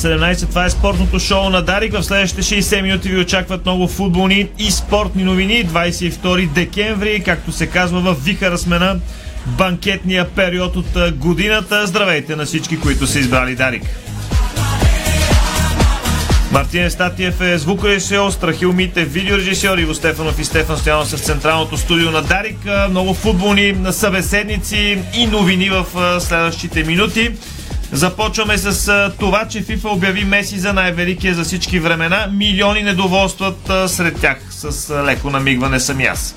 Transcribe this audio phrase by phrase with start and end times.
[0.00, 1.92] 17, това е спортното шоу на Дарик.
[1.92, 5.66] В следващите 60 минути ви очакват много футболни и спортни новини.
[5.66, 8.96] 22 декември, както се казва в Виха размена,
[9.46, 11.86] банкетния период от годината.
[11.86, 13.82] Здравейте на всички, които са избрали Дарик.
[16.52, 22.10] Мартин Статиев е звукорежисьор, Страхил Митев, видеорежисьор, Иво Стефанов и Стефан Стоянов в централното студио
[22.10, 22.58] на Дарик.
[22.90, 25.86] Много футболни събеседници и новини в
[26.20, 27.30] следващите минути.
[27.92, 32.26] Започваме с това, че FIFA обяви Меси за най-великия за всички времена.
[32.32, 34.38] Милиони недоволстват сред тях.
[34.50, 36.34] С леко намигване съм аз.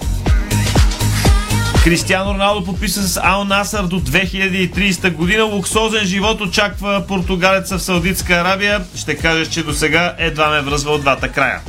[1.84, 5.44] Кристиано Роналдо подписа с Ал Насър до 2030 година.
[5.44, 8.82] Луксозен живот очаква португалеца в Саудитска Арабия.
[8.96, 11.60] Ще кажеш, че до сега едва ме връзва от двата края.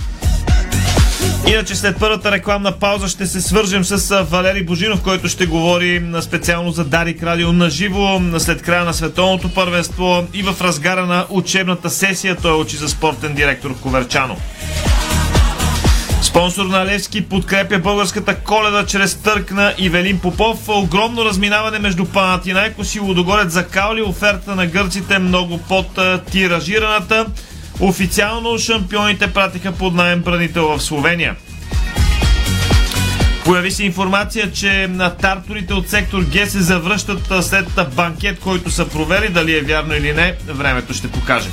[1.46, 6.70] Иначе след първата рекламна пауза ще се свържем с Валери Божинов, който ще говори специално
[6.70, 11.90] за Дарик Радио на живо след края на световното първенство и в разгара на учебната
[11.90, 12.36] сесия.
[12.42, 14.36] Той учи за спортен директор Коверчано.
[16.22, 20.68] Спонсор на Левски подкрепя българската коледа чрез търк на Ивелин Попов.
[20.68, 24.02] Огромно разминаване между Панатинайкос и Лудогорец за Каули.
[24.02, 25.98] Оферта на гърците много под
[26.30, 27.26] тиражираната.
[27.80, 31.36] Официално шампионите пратиха под найем бранител в Словения.
[33.44, 38.88] Появи се информация, че на тарторите от сектор Г се завръщат след банкет, който са
[38.88, 39.28] провели.
[39.28, 41.48] Дали е вярно или не, времето ще покаже.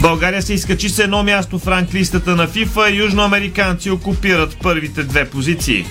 [0.00, 2.90] България се изкачи с едно място в ранглистата на ФИФА.
[2.90, 5.86] Южноамериканци окупират първите две позиции.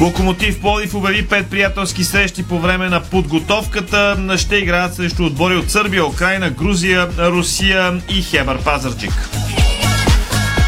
[0.00, 4.16] Локомотив Полив обяви пет приятелски срещи по време на подготовката.
[4.36, 9.28] Ще играят срещу отбори от Сърбия, Украина, Грузия, Русия и Хебър Пазарджик.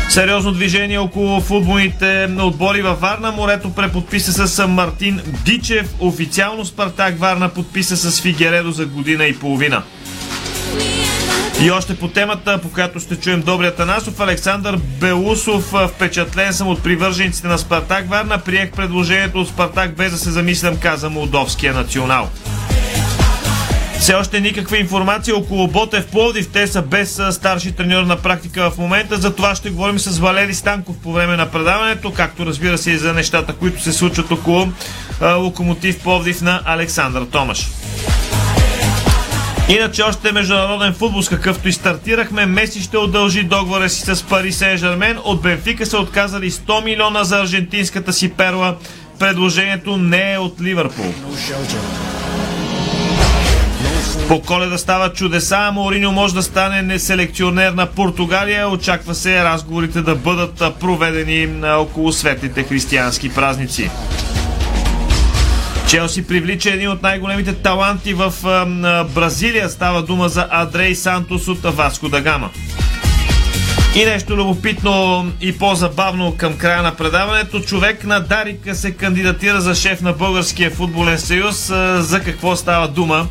[0.08, 3.32] Сериозно движение около футболните отбори във Варна.
[3.32, 5.94] Морето преподписа с Мартин Дичев.
[6.00, 9.82] Официално Спартак Варна подписа с Фигередо за година и половина.
[11.62, 16.82] И още по темата, по която ще чуем Добрия Танасов, Александър Белусов, впечатлен съм от
[16.82, 22.30] привържениците на Спартак Варна, приех предложението от Спартак без да се замислям, каза Молдовския национал.
[24.00, 26.48] Все още никаква информация около Ботев Пловдив.
[26.52, 29.16] Те са без старши треньор на практика в момента.
[29.16, 32.98] За това ще говорим с Валери Станков по време на предаването, както разбира се и
[32.98, 34.68] за нещата, които се случват около
[35.22, 37.68] Локомотив Пловдив на Александър Томаш.
[39.68, 44.52] Иначе още международен футбол, с какъвто и стартирахме, Меси ще удължи договора си с Пари
[44.52, 45.18] Сен Жермен.
[45.24, 48.76] От Бенфика са отказали 100 милиона за аржентинската си перла.
[49.18, 51.14] Предложението не е от Ливърпул.
[54.28, 58.68] По коледа става чудеса, а Мауриньо може да стане неселекционер на Португалия.
[58.68, 63.90] Очаква се разговорите да бъдат проведени около светлите християнски празници.
[65.88, 68.32] Челси привлича един от най-големите таланти в
[69.14, 69.70] Бразилия.
[69.70, 72.50] Става дума за Адрей Сантос от Васко Дагама.
[73.94, 77.60] И нещо любопитно и по-забавно към края на предаването.
[77.60, 81.66] Човек на Дарика се кандидатира за шеф на Българския футболен съюз.
[81.98, 83.26] За какво става дума?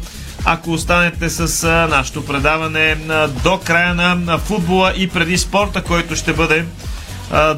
[0.45, 2.97] Ако останете с нашето предаване
[3.43, 6.65] до края на футбола и преди спорта, който ще бъде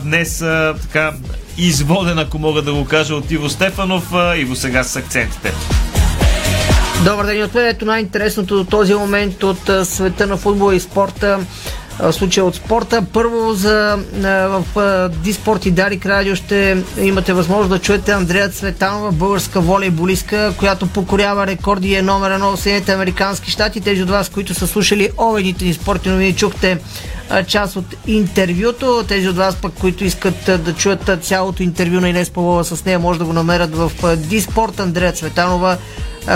[0.03, 0.37] днес
[0.81, 1.11] така
[1.57, 4.13] изводен, ако мога да го кажа, от Иво Стефанов.
[4.37, 5.53] Иво сега с акцентите.
[7.05, 7.65] Добър ден от мен.
[7.65, 11.39] Ето най-интересното до този момент от света на футбола и спорта
[12.11, 13.01] случая от спорта.
[13.13, 14.63] Първо за, в
[15.23, 21.47] Диспорт и Дарик Радио ще имате възможност да чуете Андрея Цветанова, българска волейболистка, която покорява
[21.47, 23.81] рекорди е номер едно в Съединените Американски щати.
[23.81, 26.77] Тези от вас, които са слушали оведите ни спортни новини, чухте
[27.47, 29.03] част от интервюто.
[29.07, 32.99] Тези от вас пък, които искат да чуят цялото интервю на Инес Павлова с нея,
[32.99, 34.79] може да го намерят в Диспорт.
[34.79, 35.77] Андрея Цветанова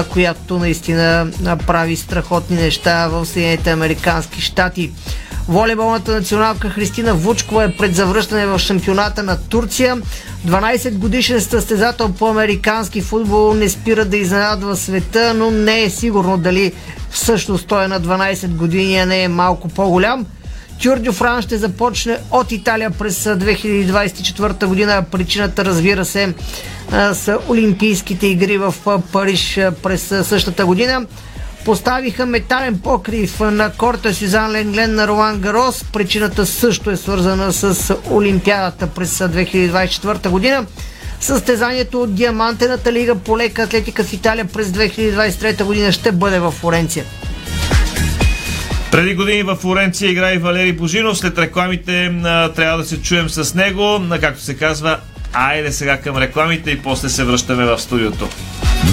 [0.09, 1.27] която наистина
[1.67, 4.91] прави страхотни неща в Съединените Американски щати.
[5.47, 9.97] Волейболната националка Христина Вучкова е пред завръщане в шампионата на Турция.
[10.47, 16.37] 12 годишен състезател по американски футбол не спира да изненадва света, но не е сигурно
[16.37, 16.73] дали
[17.09, 20.25] всъщност той е на 12 години, а не е малко по-голям.
[20.81, 25.05] Тюр Дю Фран ще започне от Италия през 2024 година.
[25.11, 26.33] Причината, разбира се,
[27.13, 28.75] са Олимпийските игри в
[29.11, 31.05] Париж през същата година.
[31.65, 35.85] поставиха метален покрив на корта Сюзан Ленглен на Ролан Гарос.
[35.93, 40.65] Причината също е свързана с Олимпиадата през 2024 година.
[41.19, 46.51] Състезанието от Диамантената лига по лека атлетика в Италия през 2023 година ще бъде в
[46.51, 47.05] Флоренция.
[48.91, 51.17] Преди години в Флоренция игра и Валери Божинов.
[51.17, 53.99] След рекламите а, трябва да се чуем с него.
[53.99, 54.99] На както се казва,
[55.33, 58.29] айде сега към рекламите и после се връщаме в студиото.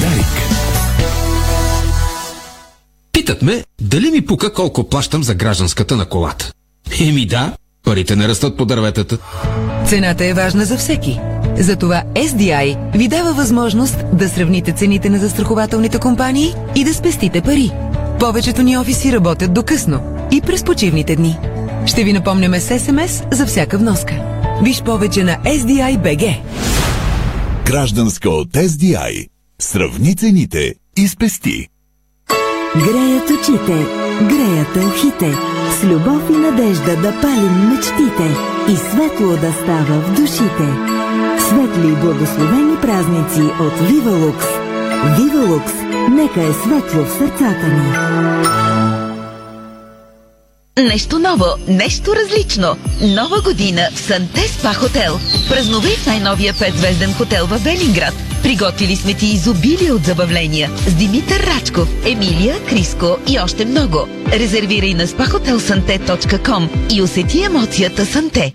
[0.01, 0.27] Дарик.
[3.13, 6.53] Питат ме, дали ми пука колко плащам за гражданската на колата.
[7.01, 7.53] Еми да,
[7.85, 9.19] парите не растат по дърветата.
[9.87, 11.21] Цената е важна за всеки.
[11.59, 17.71] Затова SDI ви дава възможност да сравните цените на застрахователните компании и да спестите пари.
[18.21, 20.01] Повечето ни офиси работят до късно
[20.33, 21.39] и през почивните дни.
[21.87, 24.15] Ще ви напомняме с СМС за всяка вноска.
[24.63, 26.41] Виж повече на SDI BG.
[27.67, 29.29] Гражданска от SDI.
[29.59, 31.69] Сравни цените и спести.
[32.77, 33.87] Греят очите,
[34.23, 35.35] греят ухите,
[35.81, 38.29] с любов и надежда да палим мечтите
[38.69, 40.69] и светло да става в душите.
[41.49, 44.47] Светли и благословени празници от Вивалукс.
[45.19, 45.73] Вивалукс
[46.11, 48.19] Нека е светло в сърцата ни.
[50.89, 52.77] Нещо ново, нещо различно.
[53.03, 55.19] Нова година в Санте Спа Хотел.
[55.49, 58.15] Празнувай в най-новия петзвезден хотел в Велинград.
[58.43, 64.09] Приготвили сме ти изобилие от забавления с Димитър Рачков, Емилия, Криско и още много.
[64.33, 68.55] Резервирай на spahotelsante.com и усети емоцията Санте.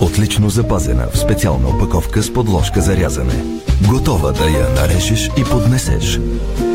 [0.00, 3.44] Отлично запазена в специална опаковка с подложка за рязане.
[3.88, 6.20] Готова да я нарежеш и поднесеш.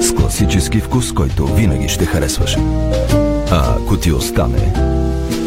[0.01, 2.57] С класически вкус, който винаги ще харесваш.
[3.51, 4.73] А ако ти остане,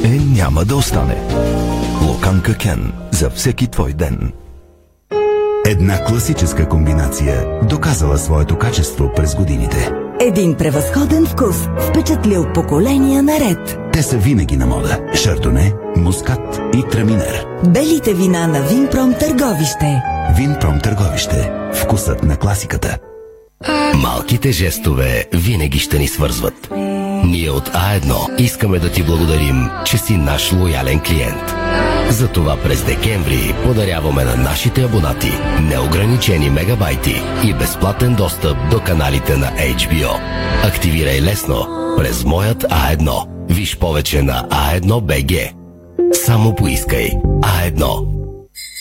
[0.04, 1.16] е няма да остане.
[2.06, 4.32] Локанка Кен за всеки твой ден.
[5.66, 10.01] Една класическа комбинация, доказала своето качество през годините.
[10.26, 11.56] Един превъзходен вкус,
[11.88, 13.78] впечатлил поколения наред.
[13.92, 15.00] Те са винаги на мода.
[15.14, 17.46] Шардоне, мускат и траминер.
[17.66, 20.02] Белите вина на Винпром Търговище.
[20.36, 21.52] Винпром Търговище.
[21.74, 22.98] Вкусът на класиката.
[24.02, 26.68] Малките жестове винаги ще ни свързват.
[27.24, 31.54] Ние от А1 искаме да ти благодарим, че си наш лоялен клиент.
[32.10, 39.46] Затова през декември подаряваме на нашите абонати неограничени мегабайти и безплатен достъп до каналите на
[39.46, 40.20] HBO.
[40.64, 41.66] Активирай лесно
[41.98, 43.26] през моят А1.
[43.50, 45.52] Виж повече на А1 BG.
[46.24, 47.10] Само поискай
[47.40, 48.06] А1.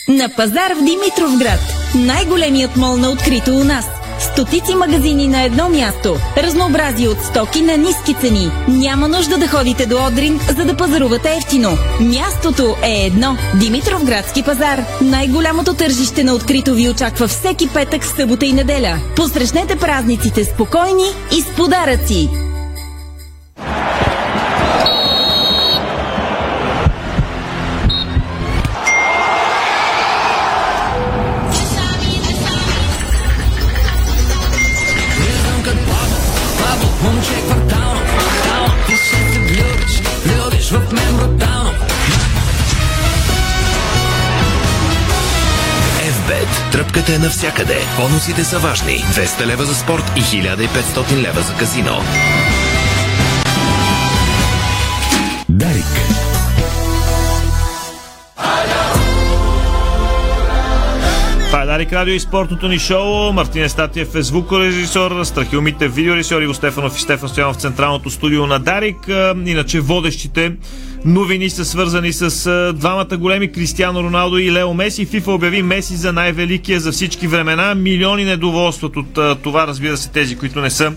[0.08, 1.60] На пазар в Димитровград.
[1.94, 3.88] Най-големият мол на открито у нас–
[4.22, 6.16] Стотици магазини на едно място.
[6.36, 8.50] Разнообразие от стоки на ниски цени.
[8.68, 11.78] Няма нужда да ходите до Одрин, за да пазарувате ефтино.
[12.00, 13.36] Мястото е едно.
[13.54, 14.84] Димитров градски пазар.
[15.00, 18.98] Най-голямото тържище на открито ви очаква всеки петък, събота и неделя.
[19.16, 22.51] Посрещнете празниците спокойни и с подаръци.
[46.92, 47.78] Тръпката е навсякъде.
[48.00, 48.92] Бонусите са важни.
[48.92, 52.00] 200 лева за спорт и 1500 лева за казино.
[55.48, 55.84] Дарик.
[61.46, 63.32] Това е Дарик Радио и спортното ни шоу.
[63.32, 68.46] Мартин Статиев е звукорежисьор, Страхил Митев видеорежисьор, Иво Стефанов и Стефан Стоянов в централното студио
[68.46, 69.08] на Дарик.
[69.46, 70.52] Иначе водещите
[71.04, 75.06] новини са свързани с двамата големи Кристиано Роналдо и Лео Меси.
[75.06, 77.74] ФИФА обяви Меси за най-великия за всички времена.
[77.74, 80.92] Милиони недоволстват от това, разбира се, тези, които не са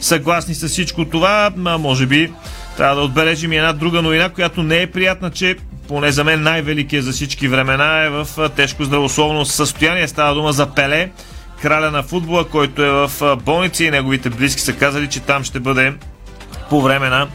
[0.00, 1.50] съгласни с всичко това.
[1.64, 2.32] А, може би
[2.76, 5.56] трябва да отбележим и една друга новина, която не е приятна, че
[5.88, 10.08] поне за мен най-великият за всички времена е в тежко здравословно състояние.
[10.08, 11.10] Става дума за Пеле,
[11.62, 15.60] краля на футбола, който е в болница и неговите близки са казали, че там ще
[15.60, 15.94] бъде
[16.70, 17.28] по време на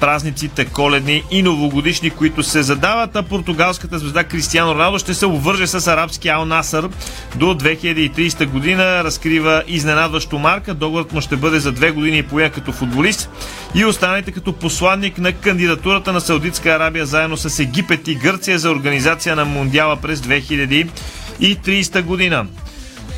[0.00, 5.66] празниците коледни и новогодишни, които се задават, а португалската звезда Кристиано Роналдо ще се обвърже
[5.66, 6.88] с арабски Ал Насър
[7.36, 9.04] до 2030 година.
[9.04, 10.74] Разкрива изненадващо марка.
[10.74, 13.30] Договорът му ще бъде за две години и половина като футболист
[13.74, 18.70] и останете като посланник на кандидатурата на Саудитска Арабия заедно с Египет и Гърция за
[18.70, 22.46] организация на Мундиала през 2030 година.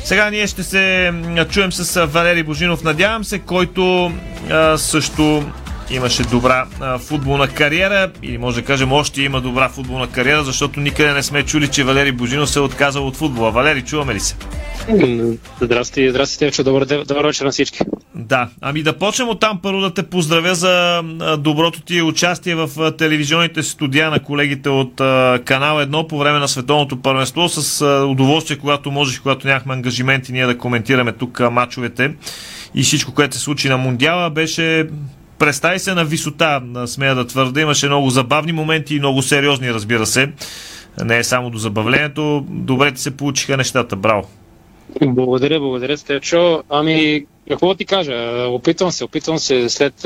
[0.03, 1.13] Сега ние ще се
[1.49, 4.11] чуем с Валери Божинов, надявам се, който
[4.49, 5.43] а, също
[5.89, 10.79] имаше добра а, футболна кариера или може да кажем още има добра футболна кариера, защото
[10.79, 13.51] никъде не сме чули, че Валери Божинов се е отказал от футбола.
[13.51, 14.35] Валери, чуваме ли се?
[15.61, 16.63] Здрасти, здрасти, Тевчо.
[16.63, 17.79] Добър, добър вечер на всички.
[18.15, 21.01] Да, ами да почнем от там първо да те поздравя за
[21.39, 24.95] доброто ти участие в телевизионните студия на колегите от
[25.45, 27.49] канал 1 по време на световното първенство.
[27.49, 32.13] С удоволствие, когато можеш, когато нямахме ангажименти ние да коментираме тук мачовете
[32.75, 34.87] и всичко, което се случи на Мундиала, беше
[35.39, 37.61] представи се на висота, смея да твърда.
[37.61, 40.31] Имаше много забавни моменти и много сериозни, разбира се.
[41.05, 42.45] Не е само до забавлението.
[42.49, 43.95] Добре ти се получиха нещата.
[43.95, 44.29] Браво!
[45.01, 46.63] Благодаря, благодаря, Стечо.
[46.69, 48.45] Ами, какво ти кажа?
[48.47, 50.05] Опитвам се, опитвам се след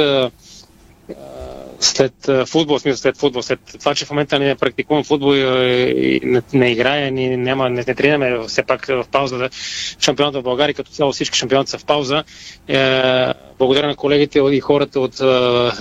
[1.79, 2.13] след
[2.45, 6.71] футбол, смисъл след футбол, след това, че в момента не практикувам футбол и не, не
[6.71, 9.49] играя, ни, няма, не, не тренираме все пак в пауза за
[9.99, 12.23] шампионата в България, като цяло всички шампионати са в пауза.
[12.67, 15.15] Е, благодаря на колегите и хората от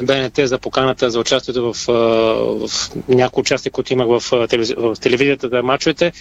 [0.02, 2.70] БНТ за поканата за участието в, в
[3.08, 4.74] някои участия, които имах в, телевиз...
[4.76, 6.12] в телевизията за мачовете.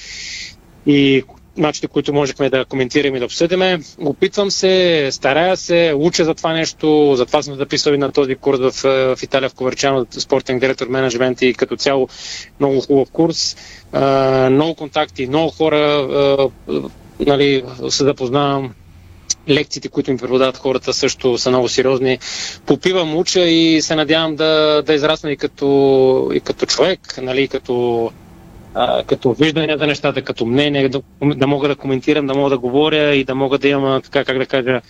[0.85, 1.23] И
[1.57, 3.79] мачите, които можехме да коментираме и да обсъдиме.
[3.99, 8.59] Опитвам се, старая се, уча за това нещо, затова съм записал и на този курс
[8.59, 8.71] в,
[9.15, 12.07] в Италия, в Коверчано, спортен директор, менеджмент и като цяло
[12.59, 13.57] много хубав курс.
[13.91, 16.49] А, много контакти, много хора а,
[17.19, 18.73] нали, се запознавам
[19.49, 22.19] лекциите, които ми преподават хората също са много сериозни.
[22.65, 28.11] Попивам, уча и се надявам да, да израсна и като, и като човек, нали, като
[28.73, 32.57] а, като виждане за нещата, като мнение, да, да мога да коментирам, да мога да
[32.57, 34.81] говоря и да мога да имам, така как да кажа,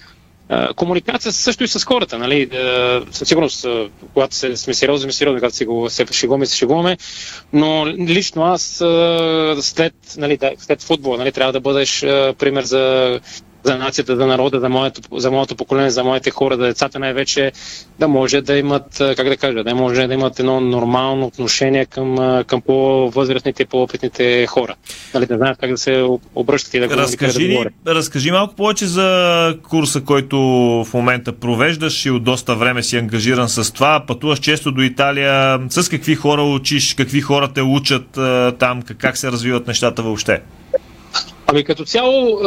[0.49, 2.49] а, комуникация също и с хората, нали?
[3.11, 3.65] Със сигурност,
[4.13, 6.97] когато се, сме сериозни, сме сериозни, когато си го, се шегуваме, се шегуваме,
[7.53, 8.61] но лично аз
[9.61, 12.01] след, нали, да, след футбола, нали, трябва да бъдеш
[12.37, 13.19] пример за
[13.65, 17.51] за нацията, за народа, за моето, за моето поколение, за моите хора, за децата най-вече,
[17.99, 22.43] да може да имат, как да кажа, да може да имат едно нормално отношение към,
[22.47, 24.75] към по-възрастните и по-опитните хора.
[25.13, 28.55] Нали, да знаят как да се обръщат и да го разкажи, да, да разкажи малко
[28.55, 30.37] повече за курса, който
[30.87, 34.03] в момента провеждаш и от доста време си ангажиран с това.
[34.07, 35.59] Пътуваш често до Италия.
[35.69, 38.07] С какви хора учиш, какви хора те учат
[38.59, 40.41] там, как се развиват нещата въобще?
[41.47, 42.39] Ами като цяло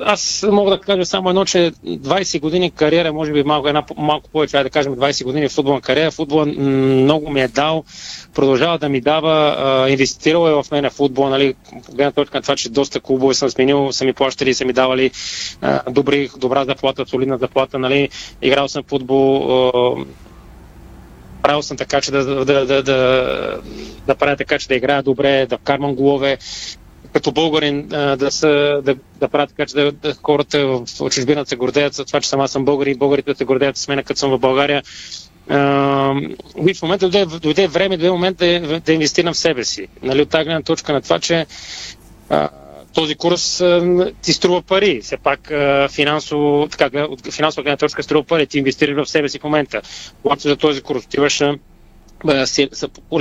[0.00, 4.30] аз мога да кажа само едно, че 20 години кариера, може би малко, една, малко
[4.30, 6.10] повече, да кажем 20 години футболна кариера.
[6.10, 7.84] Футбол много ми е дал,
[8.34, 11.54] продължава да ми дава, инвестирал е в мен футбол, нали,
[11.94, 15.10] гледна точка на това, че доста клубове съм сменил, са ми плащали, са ми давали
[15.60, 18.08] а, добри, добра заплата, солидна заплата, нали,
[18.42, 20.04] играл съм футбол, а,
[21.42, 23.60] правил съм така, че да, да, да, да, да,
[24.06, 26.38] да правя така, че да играя добре, да вкарвам голове
[27.12, 31.56] като българин да, са, да, да правят така, че да, да хората в чужбина се
[31.56, 34.30] гордеят за това, че сама съм българин и българите се гордеят с мен, като съм
[34.30, 34.82] в България.
[35.50, 39.88] Uh, в момента дойде, дойде време, дойде момент да, да инвестирам в себе си.
[40.02, 41.46] Нали, от тази точка на това, че
[42.30, 42.48] uh,
[42.94, 45.00] този курс uh, ти струва пари.
[45.02, 48.46] Все пак uh, финансово, така, от финансова гледна точка струва пари.
[48.46, 49.82] Ти инвестираш в себе си в момента.
[50.22, 51.42] Когато за този курс отиваш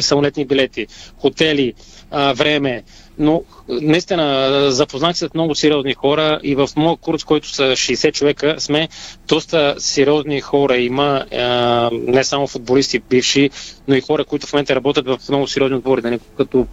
[0.01, 0.87] самолетни билети,
[1.17, 1.73] хотели,
[2.11, 2.83] време,
[3.19, 8.13] но наистина запознах се с много сериозни хора и в моят курс, който са 60
[8.13, 8.89] човека, сме
[9.27, 10.77] доста сериозни хора.
[10.77, 13.49] Има а, не само футболисти бивши,
[13.87, 16.01] но и хора, които в момента работят в много сериозни отбори.
[16.01, 16.67] Да не, като,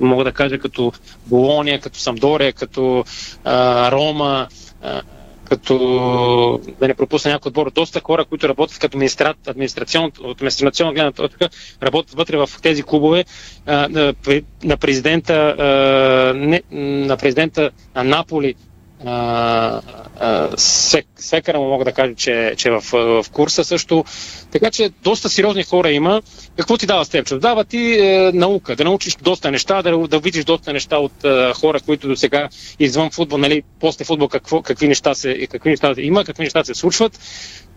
[0.00, 0.92] мога да кажа като
[1.26, 3.04] Болония, като Самдория, като
[3.44, 4.48] а, Рома,
[4.82, 5.02] а,
[5.46, 5.76] като
[6.80, 8.98] да не пропусна някой отбор, доста хора, които работят като
[9.46, 11.48] администрационно, от администрационна гледна точка,
[11.82, 13.24] работят вътре в тези клубове.
[13.66, 15.54] На президента,
[16.36, 18.54] не, на президента на Наполи,
[21.16, 24.04] Секара му мога да кажа, че, че е в, в курса също.
[24.52, 26.22] Така че доста сериозни хора има.
[26.56, 27.38] Какво ти дава Степчев?
[27.38, 31.52] Дава ти е, наука, да научиш доста неща, да, да видиш доста неща от е,
[31.52, 32.48] хора, които до сега
[32.78, 36.74] извън футбол, нали, после футбол какво, какви, неща се, какви неща има, какви неща се
[36.74, 37.20] случват.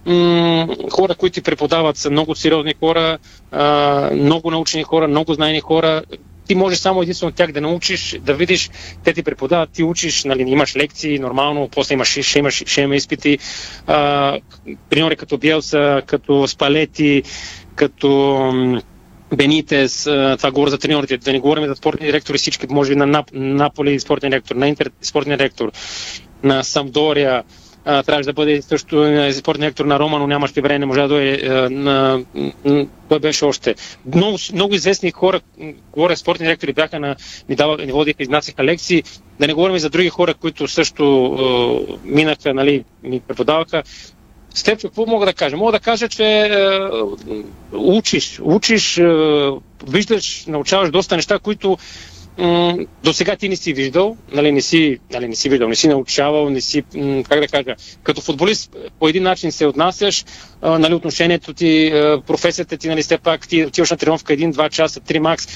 [0.05, 3.17] М- хора, които ти преподават са много сериозни хора,
[3.51, 6.01] а, много научени хора, много знайни хора
[6.49, 8.69] ти можеш само единствено от тях да научиш, да видиш,
[9.03, 12.95] те ти преподават, ти учиш, нали, имаш лекции, нормално, после имаш, ще, имаш, ще има
[12.95, 13.37] изпити,
[13.87, 14.37] а,
[14.89, 17.23] примери като Биелса, като Спалети,
[17.75, 18.81] като
[19.35, 20.03] Бенитес,
[20.37, 23.29] това говоря за треньорите, да не говорим за спортни директори, всички, може би на Нап,
[23.33, 25.71] Наполи спортен директор, на Интер спортен директор,
[26.43, 27.43] на Самдория,
[28.05, 28.87] трябваше да бъде също
[29.33, 31.49] спортен директор на Рома, но нямаше време, не можа да дойде.
[33.09, 33.75] Той беше още.
[34.15, 35.41] Много, много известни хора,
[35.93, 37.15] говоря, спортни директори бяха на,
[37.49, 39.03] ни, дава, ни водиха, изнасяха лекции,
[39.39, 41.05] да не говорим и за други хора, които също
[41.89, 43.83] е, минаха, нали, ни преподаваха.
[44.53, 45.57] Степ, какво мога да кажа?
[45.57, 46.79] Мога да кажа, че е,
[47.73, 49.51] учиш, учиш, е,
[49.87, 51.77] виждаш, научаваш доста неща, които
[53.03, 55.87] до сега ти не си виждал, нали, не, си, нали, не си виждал, не си
[55.87, 56.83] научавал, не си,
[57.29, 60.25] как да кажа, като футболист по един начин се отнасяш,
[60.61, 61.91] нали, отношението ти,
[62.27, 65.47] професията ти, нали, все пак ти отиваш на тренировка един-два часа, три макс,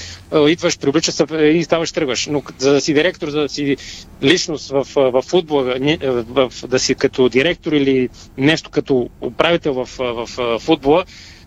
[0.48, 2.26] идваш, привлича се и ставаш тръгваш.
[2.26, 3.76] Но за да си директор, за да си
[4.22, 9.88] личност в, в футбола, в, в, да си като директор или нещо като управител в,
[9.98, 11.04] в, в футбола,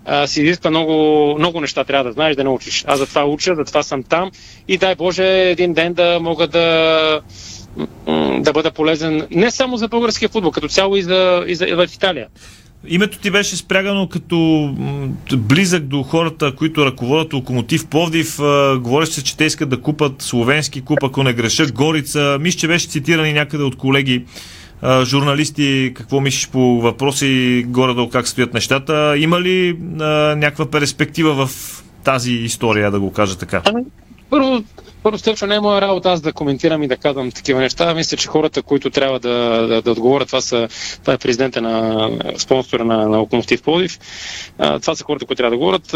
[0.08, 2.84] а, си изисква много, много неща, трябва да знаеш да научиш.
[2.88, 4.32] Аз за това уча, за това съм там
[4.68, 7.22] и дай Боже един ден да мога да,
[8.40, 11.74] да бъда полезен не само за българския футбол, като цяло и, за, и, за, и
[11.74, 12.28] в Италия.
[12.88, 14.70] Името ти беше спрягано като
[15.38, 18.38] близък до хората, които ръководят Локомотив Пловдив.
[18.80, 22.38] Говореше се, че те искат да купат словенски куп, ако не греша, Горица.
[22.42, 24.26] Мисля, че беше цитирани някъде от колеги
[25.04, 29.18] журналисти, какво мислиш по въпроси горе-долу как стоят нещата?
[29.18, 30.04] Има ли а,
[30.36, 31.50] някаква перспектива в
[32.04, 33.62] тази история, да го кажа така?
[33.66, 33.84] Ами,
[34.30, 34.64] първо,
[35.04, 37.94] първо Стефа, не е моя работа аз да коментирам и да казвам такива неща.
[37.94, 40.68] Мисля, че хората, които трябва да, да, да отговорят, това, са,
[41.02, 44.00] това е президента на спонсора на, на Локомотив Плодив.
[44.58, 45.88] това са хората, които трябва да говорят.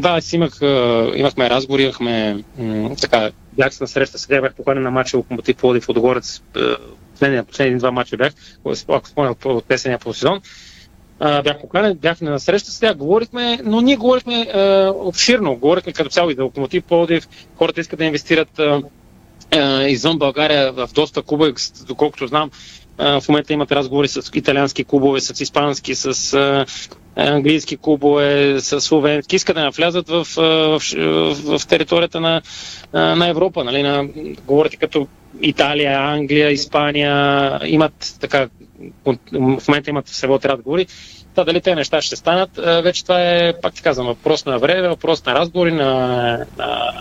[0.00, 0.58] да, аз имах,
[1.14, 2.44] имахме разговори, имахме
[3.00, 6.42] така, бях на среща, сега бях поканен на матча Локомотив Плодив от Горец
[7.16, 8.32] последния, последния два мача бях,
[8.88, 10.40] ако спомням от песения по сезон,
[11.20, 15.92] а, бях поканен, бях на среща с тях, говорихме, но ние говорихме а, обширно, говорихме
[15.92, 18.82] като цяло и за Локомотив Пловдив, хората искат да инвестират а,
[19.56, 21.52] а, извън България в доста клубове,
[21.86, 22.50] доколкото знам,
[22.98, 26.66] а, в момента имат разговори с италиански клубове, с испански, с а,
[27.16, 32.42] английски клубове, с словенски, искат да навлязат в, в, в, в територията на,
[32.92, 33.64] на Европа.
[33.64, 33.82] Нали?
[33.82, 34.08] На,
[34.46, 35.06] говорите като
[35.42, 38.48] Италия, Англия, Испания имат така,
[39.04, 39.16] в
[39.68, 40.86] момента имат все от разговори.
[41.34, 44.88] Та дали тези неща ще станат, вече това е, пак ти казвам, въпрос на време,
[44.88, 45.86] въпрос на разговори, на,
[46.58, 46.92] на,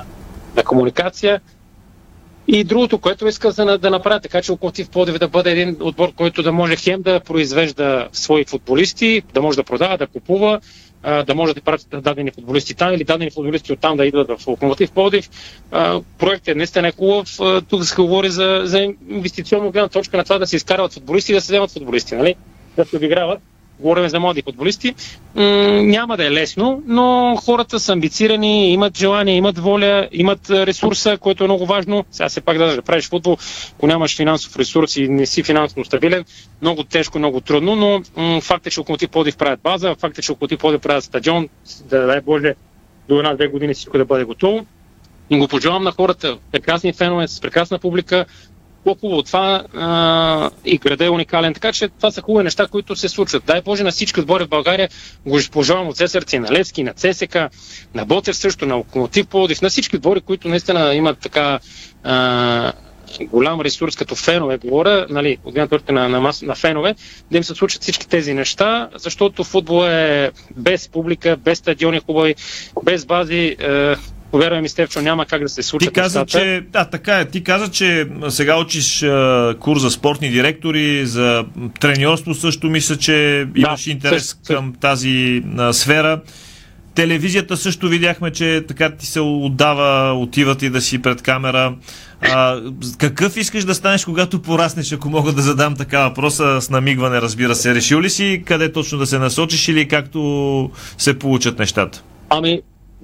[0.55, 1.41] на комуникация.
[2.47, 6.13] И другото, което иска да, да направя, така че Локомотив Плодив да бъде един отбор,
[6.13, 10.59] който да може хем да произвежда свои футболисти, да може да продава, да купува,
[11.03, 14.47] да може да пратят дадени футболисти там или дадени футболисти от там да идват в
[14.47, 15.29] Локомотив Плодив.
[16.17, 17.37] Проектът е наистина е хубав.
[17.69, 21.35] Тук се говори за, за инвестиционно гледна точка на това да се изкарват футболисти и
[21.35, 22.35] да се вземат футболисти, нали?
[22.77, 23.39] Да се обиграват
[23.79, 24.95] говорим за млади футболисти,
[25.35, 25.43] м-
[25.83, 31.43] няма да е лесно, но хората са амбицирани, имат желание, имат воля, имат ресурса, което
[31.43, 32.05] е много важно.
[32.11, 33.37] Сега се пак да, да правиш футбол,
[33.73, 36.25] ако нямаш финансов ресурс и не си финансово стабилен,
[36.61, 40.21] много тежко, много трудно, но м- факт е, че Локомотив Плодив правят база, факт е,
[40.21, 41.49] че Локомотив Плодив правят стадион,
[41.85, 42.55] да дай Боже
[43.09, 44.65] до една-две години всичко да бъде готово.
[45.29, 48.25] И го пожелавам на хората, прекрасни фенове, с прекрасна публика,
[48.85, 51.53] по-хубаво това а, и града е уникален.
[51.53, 53.43] Така че това са хубави неща, които се случват.
[53.45, 54.89] Дай Боже на всички отбори в България
[55.25, 57.35] го пожелавам от сърце на Левски, на ЦСК,
[57.93, 61.59] на Ботев също, на Локомотив Плодив, на всички отбори, които наистина имат така
[62.03, 62.73] а,
[63.21, 66.95] голям ресурс като фенове, говоря, нали, от гледна на, на, на фенове,
[67.31, 72.35] да им се случат всички тези неща, защото футбол е без публика, без стадиони хубави,
[72.83, 73.95] без бази, е,
[74.35, 75.87] Повярвай ми, Стевчо, няма как да се случи.
[75.87, 76.45] Ти каза, нещата.
[76.45, 77.25] че, да, така е.
[77.25, 81.45] Ти каза, че сега учиш а, курс за спортни директори, за
[81.79, 86.21] треньорство също мисля, че имаш да, интерес също, към тази а, сфера.
[86.95, 91.75] Телевизията също видяхме, че така ти се отдава, отиват и да си пред камера.
[92.21, 92.61] А,
[92.97, 97.55] какъв искаш да станеш, когато пораснеш, ако мога да задам така въпроса с намигване, разбира
[97.55, 97.75] се.
[97.75, 102.03] Решил ли си къде точно да се насочиш или както се получат нещата?
[102.29, 102.61] Ами,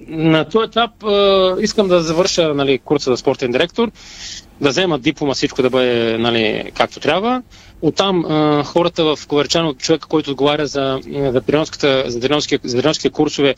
[0.08, 3.90] на този етап а, искам да завърша нали, курса за спортен директор,
[4.60, 7.42] да взема диплома, всичко да бъде нали, както трябва.
[7.82, 11.00] Оттам а, хората в Коверчано, човека, който отговаря за,
[12.06, 13.54] за, тренерските курсове,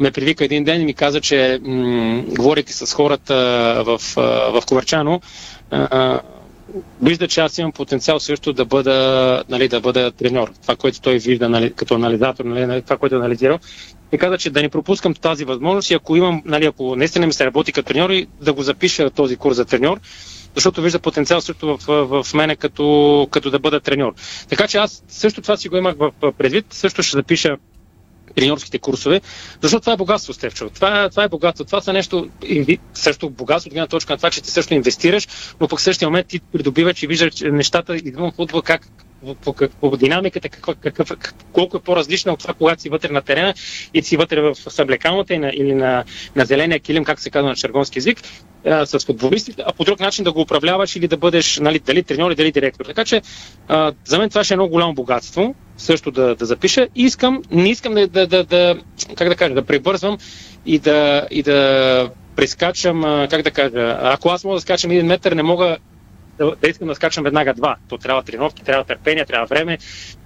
[0.00, 3.34] ме привика един ден и ми каза, че м- говорейки с хората
[3.86, 4.00] в,
[4.52, 5.20] в Коверчано,
[5.70, 6.20] а,
[7.02, 10.50] вижда, че аз имам потенциал също да бъда, нали, да бъда треньор.
[10.62, 13.58] Това, което той вижда нали, като анализатор, нали, това, което е анализирал.
[14.12, 17.32] И каза, че да не пропускам тази възможност и ако имам, нали, ако наистина ми
[17.32, 20.00] се работи като треньор, и да го запиша този курс за треньор,
[20.54, 24.14] защото вижда потенциал също в, в, в мене като, като да бъда треньор.
[24.48, 27.56] Така че аз също това си го имах в предвид, също ще запиша
[28.34, 29.20] треньорските курсове,
[29.60, 30.70] защото това е богатство, Стевчо.
[30.70, 31.64] Това, това е богатство.
[31.64, 32.28] Това са нещо,
[32.94, 35.28] също богатство от гледна точка на това, че ти също инвестираш,
[35.60, 38.88] но пък в същия момент ти придобиваш и виждаш нещата извън футбол, как
[39.44, 41.12] по, по, по динамиката, какъв, какъв,
[41.52, 43.54] колко е по-различна от това, когато си вътре на терена
[43.94, 46.04] и си вътре в съблекалната или на,
[46.36, 48.18] на зеления килим, как се казва на шаргонски язик,
[48.66, 52.02] а, с футболистите, а по друг начин да го управляваш или да бъдеш нали, дали
[52.02, 52.84] треньор, дали директор.
[52.84, 53.22] Така че
[53.68, 56.88] а, за мен това ще е много голямо богатство, също да, да запиша.
[56.94, 58.76] И искам, не искам да, да, да, да,
[59.16, 60.18] как да кажа, да прибързвам
[60.66, 65.32] и да, и да прескачам, как да кажа, ако аз мога да скачам един метър,
[65.32, 65.76] не мога
[66.62, 67.76] да, искам да скачам веднага два.
[67.88, 69.78] То трябва тренировки, трябва търпение, трябва време,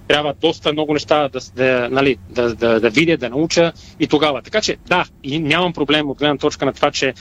[0.07, 4.41] трябва доста много неща да, да, нали, да, да, да видя, да науча и тогава.
[4.41, 7.13] Така че да, и нямам проблем от гледна точка на това, че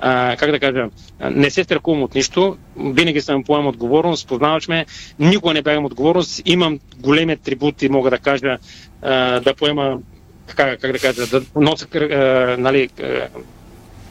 [0.00, 0.88] а, как да кажа,
[1.30, 4.86] не се страхувам от нищо, винаги съм поемам отговорност, познаваш ме,
[5.18, 8.58] никога не бягам отговорност, имам големи атрибути, мога да кажа,
[9.02, 9.98] а, да поема,
[10.46, 12.88] как, как да кажа, да нося, а, нали,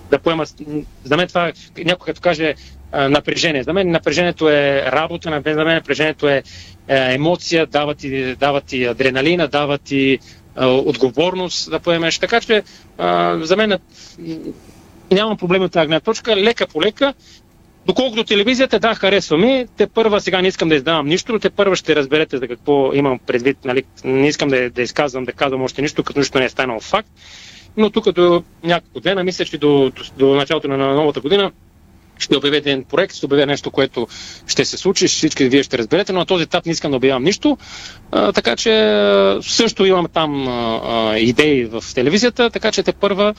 [0.10, 0.46] да поема,
[1.04, 1.52] за мен това,
[1.86, 2.56] някой като каже
[2.94, 3.64] напрежение.
[3.64, 6.44] За мен напрежението е работа, за мен напрежението е,
[6.88, 10.20] е емоция, дава ти, дава ти адреналина, дава ти
[10.66, 12.20] отговорност да поемеш.
[12.20, 12.64] Така че
[13.42, 13.78] за мен
[15.12, 16.36] нямам проблеми от тази гледна точка.
[16.36, 17.14] Лека по лека.
[17.86, 19.66] Доколкото телевизията, да, харесва ми.
[19.78, 22.94] Те първа, сега не искам да издавам нищо, но те първа ще разберете за какво
[22.94, 23.58] имам предвид.
[23.66, 23.84] Нали?
[24.04, 27.10] Не искам да, да изказвам, да казвам още нищо, като нищо не е станало факт.
[27.80, 31.52] Но тук до няколко дена, мисля, че до, до, до началото на новата година,
[32.20, 34.08] ще обявя един проект, ще обявя нещо, което
[34.48, 37.24] ще се случи, всички вие ще разберете, но на този етап не искам да обявявам
[37.24, 37.58] нищо.
[38.12, 38.72] А, така че
[39.42, 43.34] също имам там а, идеи в телевизията, така че те първа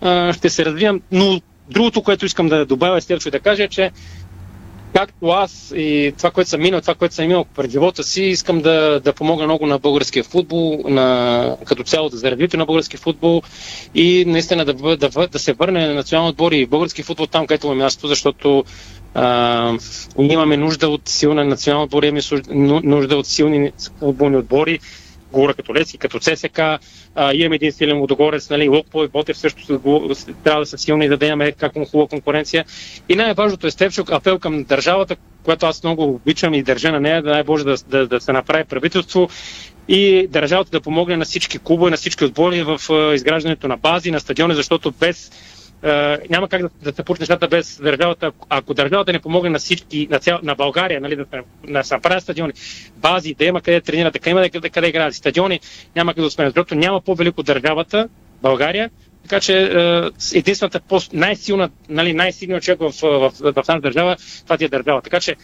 [0.00, 1.00] а, ще се развивам.
[1.12, 3.90] Но другото, което искам да добавя, Стелчо, да кажа, е, че
[4.94, 8.60] както аз и това, което съм минал, това, което съм имал пред живота си, искам
[8.60, 13.42] да, да помогна много на българския футбол, на, като цяло за развитие на българския футбол
[13.94, 17.66] и наистина да, да, да се върне на национално отбор и български футбол там, където
[17.66, 18.64] има място, защото
[19.14, 19.78] а,
[20.18, 22.20] имаме нужда от силна национална отбор, имаме
[22.84, 24.78] нужда от силни футболни отбори,
[25.34, 26.78] говоря като Лески, като ЦСК, а,
[27.34, 29.80] имаме един силен водогорец, нали, Локпо и Ботев също
[30.44, 32.64] трябва да са силни, да имаме как му хубава конкуренция.
[33.08, 37.22] И най-важното е Степчук, апел към държавата, която аз много обичам и държа на нея,
[37.22, 39.28] да най-боже да, да, да се направи правителство
[39.88, 42.80] и държавата да помогне на всички клубове, на всички отбори в
[43.14, 45.32] изграждането на бази, на стадиони, защото без
[46.30, 48.32] няма как да, да се получат нещата без държавата.
[48.48, 51.24] Ако държавата не помогне на всички, на, цял, на България, нали, да,
[51.68, 52.52] да се стадиони,
[52.96, 55.60] бази, да има къде да тренират, да има къде, къде играят стадиони,
[55.96, 56.48] няма къде да успеем.
[56.48, 58.08] Защото няма по-велико държавата,
[58.42, 58.90] България,
[59.22, 59.70] така че
[60.34, 60.80] единствената
[61.12, 65.02] най-силна, нали, най-силният човек в, в, в, в тази държава, това ти е държава.
[65.02, 65.36] Така че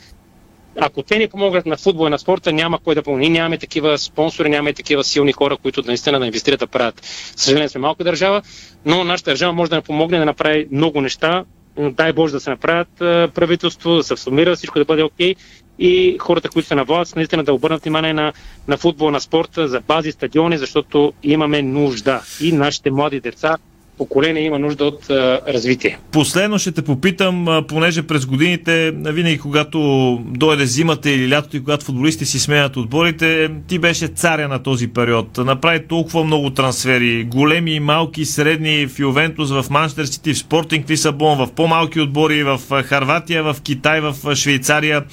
[0.77, 3.29] ако те ни помогнат на футбол и на спорта, няма кой да помогне.
[3.29, 7.01] Нямаме такива спонсори, нямаме такива силни хора, които наистина да инвестират да правят.
[7.37, 8.43] Съжаление сме малка държава,
[8.85, 11.45] но нашата държава може да ни помогне да направи много неща.
[11.79, 12.89] Дай Боже да се направят
[13.35, 15.35] правителство, да се сформира, всичко да бъде окей.
[15.35, 15.39] Okay.
[15.79, 18.33] И хората, които са на власт, наистина да обърнат внимание на,
[18.69, 22.23] на футбол, на спорта, за бази, стадиони, защото имаме нужда.
[22.41, 23.57] И нашите млади деца
[24.01, 25.99] поколение има нужда от а, развитие.
[26.13, 29.79] Последно ще те попитам, понеже през годините, винаги когато
[30.25, 34.89] дойде зимата или лятото и когато футболисти си сменят отборите, ти беше царя на този
[34.89, 35.37] период.
[35.37, 37.25] Направи толкова много трансфери.
[37.25, 42.61] Големи, малки, средни в Ювентус, в Манчестър Сити, в Спортинг Лисабон, в по-малки отбори, в
[42.83, 45.05] Харватия, в Китай, в Швейцария,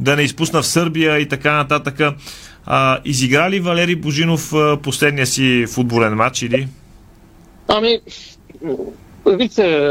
[0.00, 2.00] да не изпусна в Сърбия и така нататък.
[2.66, 4.52] А, изигра ли Валери Божинов
[4.82, 6.68] последния си футболен матч или?
[7.68, 8.00] Ами,
[9.26, 9.90] Вижте,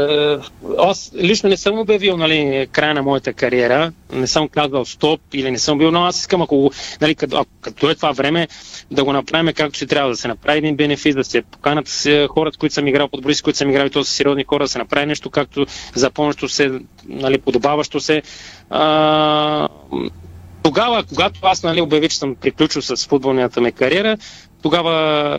[0.78, 5.50] аз лично не съм обявил нали, края на моята кариера, не съм казал стоп или
[5.50, 8.48] не съм бил, но аз искам, ако, нали, като, като е това време,
[8.90, 12.26] да го направим както ще трябва, да се направи един бенефис, да се поканат с
[12.30, 14.78] хората, които съм играл, подбористи, които съм играл, и то са сериозни хора, да се
[14.78, 18.22] направи нещо както запомнящо се, нали, подобаващо се.
[18.70, 19.68] А,
[20.62, 24.16] тогава, когато аз нали, обявих, че съм приключил с футболната ми кариера,
[24.62, 25.38] тогава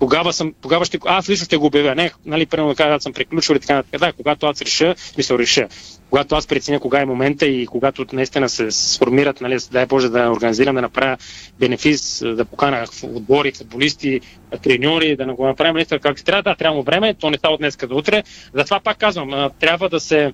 [0.00, 1.94] тогава, съм, тогава ще, аз лично ще го обявя.
[1.94, 4.00] Не, нали, примерно да кажа, аз съм приключил и така нататък.
[4.00, 5.68] Да, когато аз реша, мисля, реша.
[6.10, 10.30] Когато аз преценя кога е момента и когато наистина се сформират, нали, дай Боже да
[10.30, 11.16] организирам, да направя
[11.58, 14.20] бенефис, да покана отбори, футболисти,
[14.62, 16.42] треньори, да го направим наистина как трябва.
[16.42, 18.22] Да, трябва време, то не става от днес до утре.
[18.54, 20.32] Затова пак казвам, трябва да се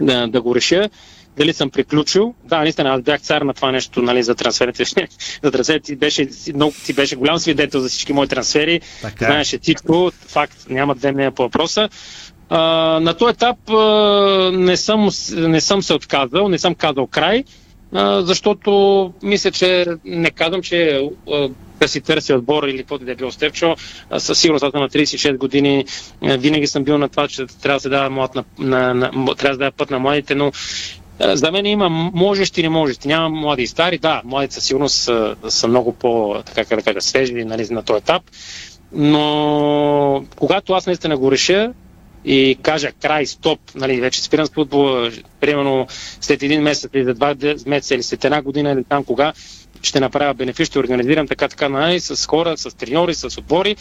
[0.00, 0.90] да, да го реша
[1.36, 2.34] дали съм приключил.
[2.44, 4.84] Да, наистина, аз бях цар на това нещо, нали, за трансферите.
[5.42, 8.80] за трансферите ти беше, много, ти беше голям свидетел за всички мои трансфери.
[9.02, 9.24] Така.
[9.24, 9.28] Е.
[9.28, 10.10] Знаеше всичко.
[10.28, 11.88] Факт, няма две мнения по въпроса.
[12.48, 12.60] А,
[13.00, 17.44] на този етап а, не, съм, не съм се отказал, не съм казал край,
[17.92, 21.48] а, защото мисля, че не казвам, че а,
[21.80, 23.76] да си търся отбор или каквото да е било Степчо.
[24.18, 25.84] Със сигурност аз на 36 години
[26.22, 29.56] винаги съм бил на това, че трябва да се дава, млад на, на, на, трябва
[29.56, 30.52] да дава път на младите, но
[31.24, 33.08] за мен има можещи и не можещи.
[33.08, 33.98] Няма млади и стари.
[33.98, 37.98] Да, младите със сигурност са, са много по, така да кажа, свежи нали, на този
[37.98, 38.22] етап.
[38.92, 41.72] Но когато аз наистина го реша,
[42.24, 45.86] и кажа край, стоп, нали, вече спирам с футбола, примерно
[46.20, 47.34] след един месец или за два
[47.66, 49.32] месеца или след една година или там кога,
[49.82, 53.76] ще направя бенефис, ще организирам така, така, нали, с хора, с треньори, с отбори.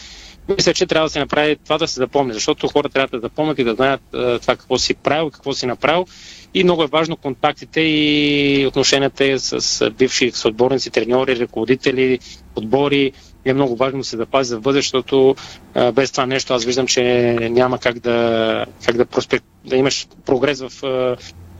[0.57, 3.59] Мисля, че трябва да се направи това да се запомни, защото хората трябва да запомнят
[3.59, 6.05] и да знаят а, това какво си правил, какво си направил.
[6.53, 12.19] И много е важно контактите и отношенията с бивши съотборници, треньори, ръководители,
[12.55, 13.11] отбори,
[13.45, 15.35] е много важно да се запази за бъдеще, защото
[15.73, 17.03] а, без това нещо аз виждам, че
[17.41, 20.83] няма как да, как да, проспект, да имаш прогрес в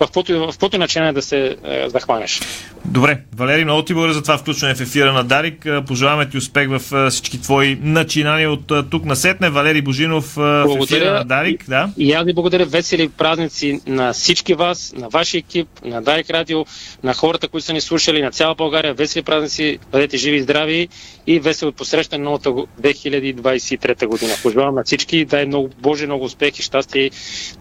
[0.08, 2.42] в каквото начинание да се е, захванеш.
[2.86, 5.66] Добре, Валери, много ти благодаря за това включване в ефира на Дарик.
[5.66, 9.50] Е, пожелаваме ти успех в е, всички твои начинания от е, тук на сетне.
[9.50, 10.80] Валери Божинов благодаря.
[10.80, 11.70] в ефира на Дарик.
[11.70, 11.90] Да.
[11.98, 12.66] И аз ви благодаря.
[12.66, 16.66] Весели празници на всички вас, на вашия екип, на Дарик Радио,
[17.04, 18.94] на хората, които са ни слушали, на цяла България.
[18.94, 20.88] Весели празници, бъдете живи и здрави
[21.28, 24.34] и весело посрещане новата 2023 година.
[24.44, 27.12] Пожелавам на всички, дай много Боже, много успех и щастие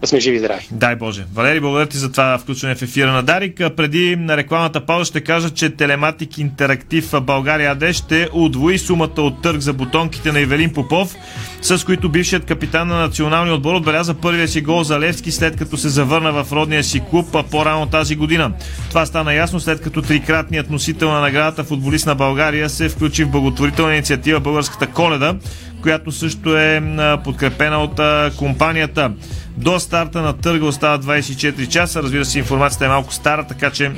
[0.00, 0.68] да сме живи и здрави.
[0.70, 1.24] Дай Боже.
[1.34, 3.60] Валери, благодаря ти за това включване в ефира на Дарик.
[3.76, 9.42] Преди на рекламната пауза ще кажа, че Телематик Интерактив България АД ще удвои сумата от
[9.42, 11.14] търг за бутонките на Ивелин Попов,
[11.62, 15.76] с които бившият капитан на националния отбор отбеляза първия си гол за Левски, след като
[15.76, 18.52] се завърна в родния си клуб по-рано тази година.
[18.88, 23.30] Това стана ясно след като трикратният носител на наградата футболист на България се включи в
[23.30, 25.34] благотворителна инициатива Българската коледа,
[25.82, 26.82] която също е
[27.24, 28.00] подкрепена от
[28.36, 29.12] компанията.
[29.56, 32.02] До старта на търга остава 24 часа.
[32.02, 33.92] Разбира се, информацията е малко стара, така че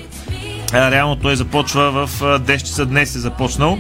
[0.75, 3.79] Реално той започва в 10 часа днес е започнал.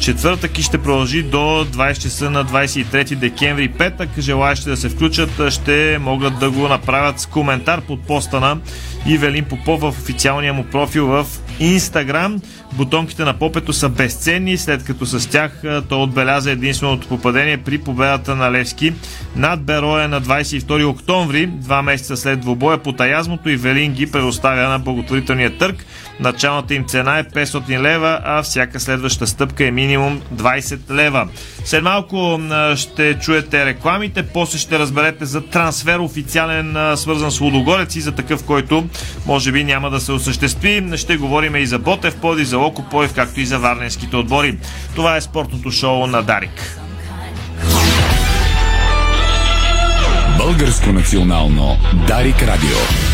[0.00, 3.68] Четвъртък и ще продължи до 20 часа на 23 декември.
[3.68, 8.58] Петък желаящи да се включат ще могат да го направят с коментар под поста на
[9.06, 11.26] Ивелин Попов в официалния му профил в
[11.60, 12.40] Инстаграм.
[12.76, 18.36] Бутонките на попето са безценни, след като с тях той отбеляза единственото попадение при победата
[18.36, 18.92] на Левски
[19.36, 24.68] над Бероя на 22 октомври, два месеца след двобоя по Таязмото и Велин ги предоставя
[24.68, 25.86] на благотворителния търг.
[26.20, 31.28] Началната им цена е 500 лева, а всяка следваща стъпка е минимум 20 лева.
[31.64, 32.40] След малко
[32.76, 38.44] ще чуете рекламите, после ще разберете за трансфер официален свързан с Лудогорец и за такъв,
[38.44, 38.84] който
[39.26, 40.84] може би няма да се осъществи.
[40.96, 42.58] Ще говорим и за Ботев, Поди, за
[42.90, 44.58] Поев, както и за варненските отбори.
[44.96, 46.78] Това е спортното шоу на Дарик.
[50.38, 53.13] Българско национално Дарик Радио.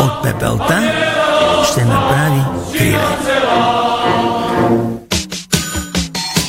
[0.00, 0.92] от пепелта
[1.72, 2.42] ще направи
[2.78, 2.98] криле.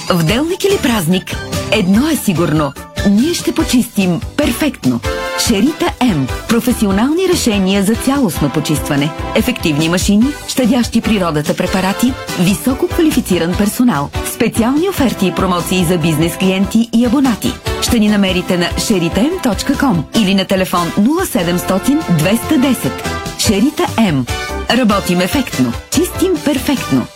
[0.10, 1.36] В делник или празник,
[1.72, 2.74] едно е сигурно.
[3.10, 5.00] Ние ще почистим перфектно.
[5.48, 6.28] Шерита М.
[6.50, 9.12] Професионални решения за цялостно почистване.
[9.36, 14.10] Ефективни машини, щадящи природата препарати, високо квалифициран персонал.
[14.34, 17.54] Специални оферти и промоции за бизнес клиенти и абонати.
[17.82, 23.29] Ще ни намерите на sheritam.com или на телефон 0700 210.
[23.40, 24.26] Шерита М.
[24.70, 25.74] Работим ефектно.
[25.92, 27.08] Чистим перфектно.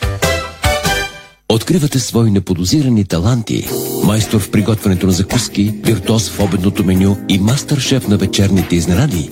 [1.49, 3.67] Откривате свои неподозирани таланти.
[4.03, 9.29] Майстор в приготвянето на закуски, виртуоз в обедното меню и мастър-шеф на вечерните изненади.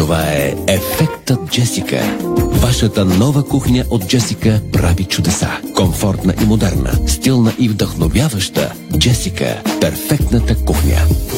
[0.00, 2.18] Това е Ефектът Джесика.
[2.36, 5.48] Вашата нова кухня от Джесика прави чудеса.
[5.76, 8.72] Комфортна и модерна, стилна и вдъхновяваща.
[8.98, 10.96] Джесика– перфектната кухня.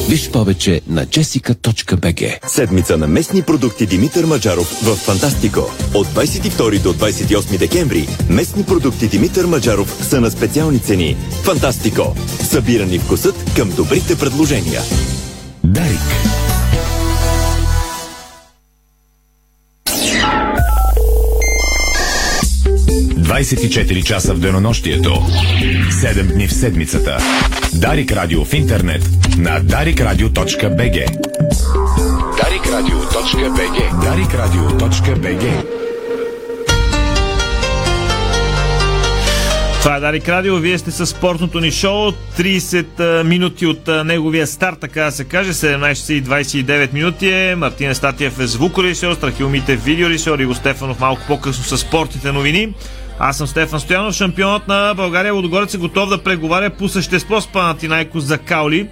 [0.09, 5.71] Виж повече на jessica.bg Седмица на местни продукти Димитър Маджаров в Фантастико.
[5.93, 11.17] От 22 до 28 декември местни продукти Димитър Маджаров са на специални цени.
[11.43, 12.15] Фантастико.
[12.43, 14.81] Събирани вкусът към добрите предложения.
[15.63, 16.32] Дарик.
[23.43, 25.09] ...24 часа в денонощието.
[25.09, 27.17] 7 дни в седмицата.
[27.73, 31.17] Дарик Радио в интернет на darikradio.bg
[32.41, 35.65] darikradio.bg darikradio.bg
[39.83, 40.57] Това е Дарик Радио.
[40.57, 42.11] Вие сте с спортното ни шоу.
[42.11, 45.53] 30 минути от неговия старт, така да се каже.
[45.53, 47.55] 17.29 минути е.
[47.55, 52.73] Мартин Естатиев е звукорежисьор, Страхил Митев видеорежисьор и Стефанов малко по-късно с спортните новини.
[53.19, 55.33] Аз съм Стефан Стоянов, шампионът на България.
[55.33, 58.87] Лодогорец е готов да преговаря по същество с Панатинайко за Каули.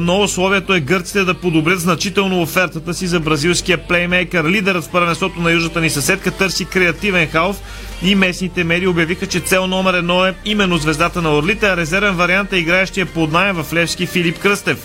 [0.00, 4.44] Но условието е гърците да подобрят значително офертата си за бразилския плеймейкър.
[4.44, 7.60] Лидерът в първенството на южната ни съседка търси креативен халф
[8.02, 12.14] и местните медии обявиха, че цел номер едно е именно звездата на Орлите, а резервен
[12.14, 14.78] вариант е играещия под найем в Левски Филип Кръстев.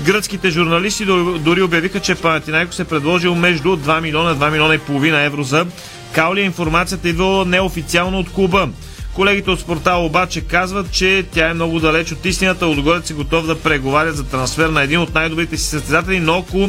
[0.00, 1.04] Гръцките журналисти
[1.38, 5.42] дори обявиха, че Панатинайко се предложил между 2 милиона и 2 милиона и половина евро
[5.42, 5.66] за
[6.12, 6.40] Каули.
[6.40, 8.68] Информацията идва неофициално от клуба.
[9.14, 12.66] Колегите от спортала обаче казват, че тя е много далеч от истината.
[12.66, 16.68] Отгорец е готов да преговарят за трансфер на един от най-добрите си състезатели, но ако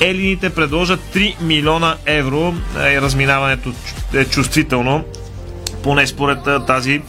[0.00, 3.72] елините предложат 3 милиона евро, е, разминаването
[4.14, 5.04] е чувствително,
[5.82, 7.02] поне според тази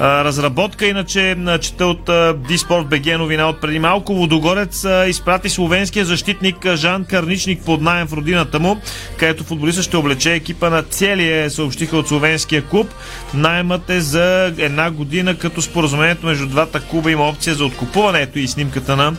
[0.00, 0.86] разработка.
[0.86, 2.10] Иначе чета от
[2.48, 4.14] Диспорт БГ новина от преди малко.
[4.14, 8.80] Водогорец изпрати словенския защитник Жан Карничник под найем в родината му,
[9.16, 12.90] където футболиста ще облече екипа на целия, съобщиха от словенския клуб.
[13.34, 18.20] Наймът е за една година, като споразумението между двата клуба има опция за откупуване.
[18.20, 19.12] Ето и снимката на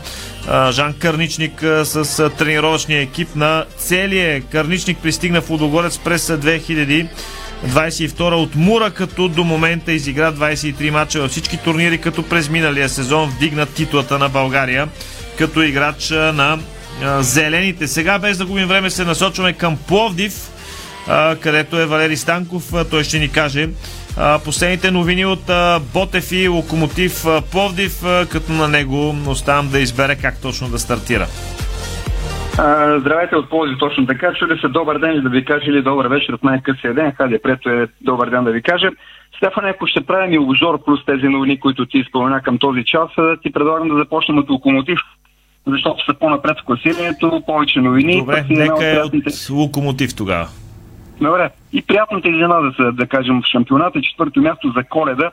[0.71, 4.41] Жан Карничник с тренировъчния екип на целия.
[4.41, 7.07] Карничник пристигна в Водогорец през 2000
[7.67, 12.89] 22 от Мура, като до момента изигра 23 мача във всички турнири, като през миналия
[12.89, 14.87] сезон вдигна титлата на България
[15.37, 16.59] като играч на
[17.19, 17.87] зелените.
[17.87, 20.33] Сега, без да губим време, се насочваме към Пловдив,
[21.39, 22.73] където е Валери Станков.
[22.89, 23.69] Той ще ни каже
[24.43, 25.51] последните новини от
[25.93, 27.99] Ботев и Локомотив Пловдив,
[28.29, 31.27] като на него оставам да избере как точно да стартира.
[32.57, 34.33] А, здравейте от Ползи, точно така.
[34.33, 37.11] Чули се добър ден да ви кажа или добър вечер от най-късия ден.
[37.11, 38.89] Хайде, прето е добър ден да ви кажа.
[39.37, 43.09] Стефан, ако ще правим и обзор плюс тези новини, които ти спомена към този час,
[43.41, 44.99] ти предлагам да започнем от Локомотив,
[45.67, 48.19] защото са по-напред в класирането, повече новини.
[48.19, 50.47] Добре, нека е от Локомотив тогава.
[51.21, 51.49] Добре.
[51.73, 55.31] И приятната изненада са, да кажем, в шампионата, четвърто място за коледа.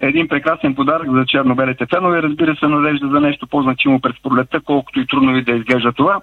[0.00, 2.22] Един прекрасен подарък за черно-белите фенове.
[2.22, 6.20] Разбира се, надежда за нещо по-значимо през пролетта, колкото и трудно ви да изглежда това.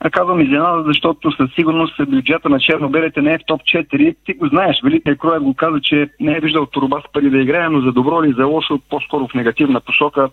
[0.00, 4.16] А казвам изненада, защото със сигурност бюджета на черно-белите не е в топ 4.
[4.24, 7.38] Ти го знаеш, Великият Кроев го каза, че не е виждал турба с пари да
[7.38, 10.28] играе, но за добро или за лошо, по-скоро в негативна посока,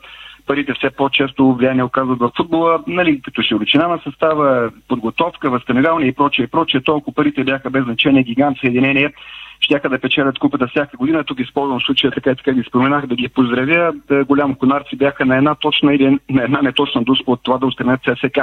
[0.47, 6.13] парите все по-често влияние оказват в футбола, нали, като широчина на състава, подготовка, възстановяване и
[6.13, 6.81] прочее, и прочее.
[6.81, 9.13] Толкова парите бяха без значение, гигант съединение
[9.59, 11.23] щяха да печелят купата всяка година.
[11.23, 13.93] Тук използвам случая, така и така ги споменах, да ги поздравя.
[14.07, 17.65] Да, голям конарци бяха на една точна или на една неточна дуспа от това да
[17.65, 18.39] устранят ССК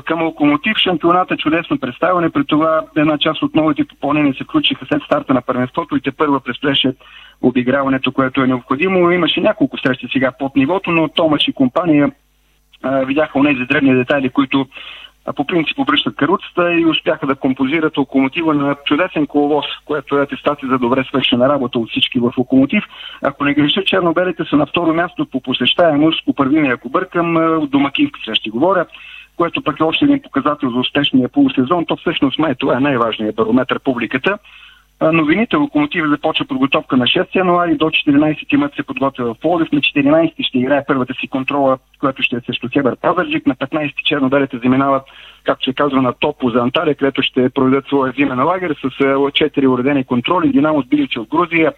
[0.00, 2.30] към Локомотив шампионата чудесно представяне.
[2.30, 6.10] При това една част от новите попълнения се включиха след старта на първенството и те
[6.10, 6.94] първа предстояше
[7.42, 9.10] обиграването, което е необходимо.
[9.10, 12.12] Имаше няколко срещи сега под нивото, но Томаш и компания
[12.82, 14.66] а, видяха онези древни детайли, които
[15.26, 20.22] а, по принцип обръщат каруцата и успяха да композират локомотива на чудесен коловоз, което е
[20.22, 22.84] атестация за добре свършена работа от всички в локомотив.
[23.22, 28.20] Ако не греша, чернобелите са на второ място по посещаемост, по първина, ако бъркам, домакински
[28.24, 28.86] срещи говоря
[29.36, 33.36] което пък е още един показател за успешния полусезон, то всъщност май това е най-важният
[33.36, 34.38] барометр публиката.
[35.12, 39.72] Новините Локомотив започва подготовка на 6 януари до 14 имат се подготвя в Пловдив.
[39.72, 43.46] На 14 ще играе първата си контрола, която ще е срещу Хебър Пазарджик.
[43.46, 45.02] На 15 чернодарите заминават,
[45.44, 49.68] както се казва, на Топо за Анталия, където ще проведат своя зимен лагер с 4
[49.68, 50.52] уредени контроли.
[50.52, 51.72] Динамо с Билич от Грузия,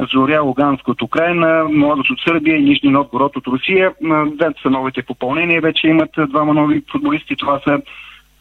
[0.00, 3.92] Зоря Луганск от Украина, Младост от Сърбия и Нижни Новгород от Русия.
[4.26, 5.60] Две са новите попълнения.
[5.60, 7.36] Вече имат двама нови футболисти.
[7.36, 7.82] Това са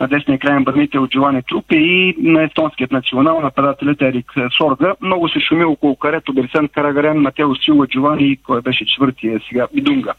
[0.07, 4.95] десния крайен бърнител Джовани Трупи и на естонският национал нападателят Ерик Сорга.
[5.01, 10.13] Много се шуми около карето Берсен Карагарен, Матео Сила, Джовани, кой беше четвъртия сега, Бидунга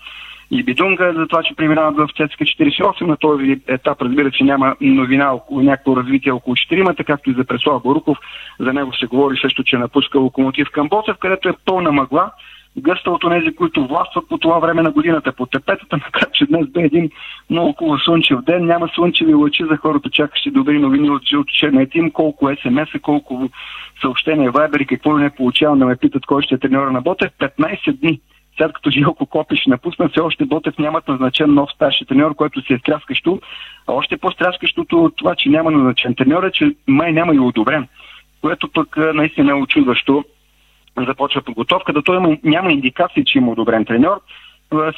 [0.54, 3.00] и Бидунга за това, че преминават в ЦСКА 48.
[3.06, 7.44] На този етап, разбира се, няма новина около някакво развитие около 4 както и за
[7.44, 8.18] Преслав Боруков.
[8.60, 12.30] За него се говори също, че напуска локомотив към Боцев, където е пълна мъгла
[12.78, 15.32] гъста от тези, които властват по това време на годината.
[15.32, 17.10] По тепетата, макар че днес бе един
[17.50, 21.52] много хубав слънчев ден, няма слънчеви лъчи за хората, чакащи добри новини от жълто
[21.90, 23.48] тим, колко СМС, колко
[24.00, 27.30] съобщения, вайбери, какво не получавам да ме питат кой ще е треньора на Ботев.
[27.40, 28.20] 15 дни
[28.56, 32.74] след като Жилко Копиш напусна, все още Ботев нямат назначен нов старши треньор, който се
[32.74, 33.40] е стряскащо.
[33.86, 37.88] А още по-стряскащото от това, че няма назначен треньор е, че май няма и одобрен,
[38.40, 40.24] което пък наистина е очудващо.
[41.06, 42.02] Започва подготовката.
[42.02, 44.20] Той няма индикации, че има одобрен треньор.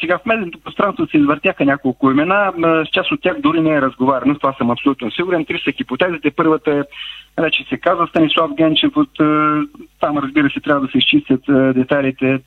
[0.00, 2.52] Сега в медийното пространство се извъртяха няколко имена.
[2.86, 4.34] С част от тях дори не е разговаряно.
[4.34, 5.44] Това съм абсолютно сигурен.
[5.44, 6.30] Три са хипотезите.
[6.30, 6.82] Първата е
[7.42, 8.96] вече се казва Станислав Генчев.
[8.96, 9.10] От,
[10.00, 11.40] там, разбира се, трябва да се изчистят
[11.74, 12.40] детайлите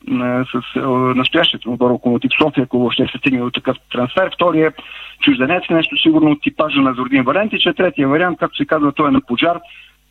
[0.51, 0.79] с
[1.15, 4.31] настоящето отбор Локомотив София, ако ще се стигне до такъв трансфер.
[4.33, 4.81] Втория е
[5.21, 7.63] чужденец, нещо сигурно от типажа на Зордин Валентич.
[7.77, 9.59] Третия вариант, както се казва, той е на пожар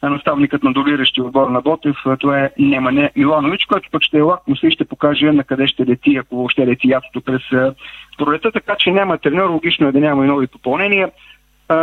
[0.02, 4.62] наставникът на долиращия отбор на Ботев, това е Немане Миланович, който пък ще е лакмус
[4.62, 7.42] и ще покаже на къде ще лети, ако въобще лети ятото през
[8.18, 11.10] пролета, така че няма тренер, логично е да няма и нови попълнения.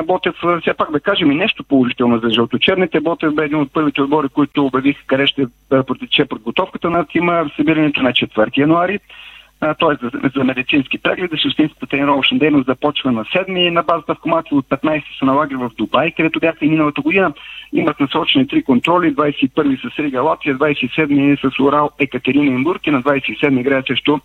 [0.05, 2.99] Ботев, все пак да кажем и нещо положително за жълточерните.
[2.99, 8.01] Ботев бе един от първите отбори, които обявиха къде ще протече подготовката на тима, събирането
[8.01, 8.99] на 4 януари
[9.59, 9.95] т.е.
[10.01, 11.37] За, за медицински прегледи.
[11.41, 15.71] Същинската тренировъчна дейност започва на 7 на базата в Комати от 15 се налага в
[15.77, 17.33] Дубай, където бяха и миналата година.
[17.73, 23.59] Имат насочени три контроли, 21 с Рига Латвия, 27 с Урал Екатерининбург и на 27
[23.59, 24.17] играят срещу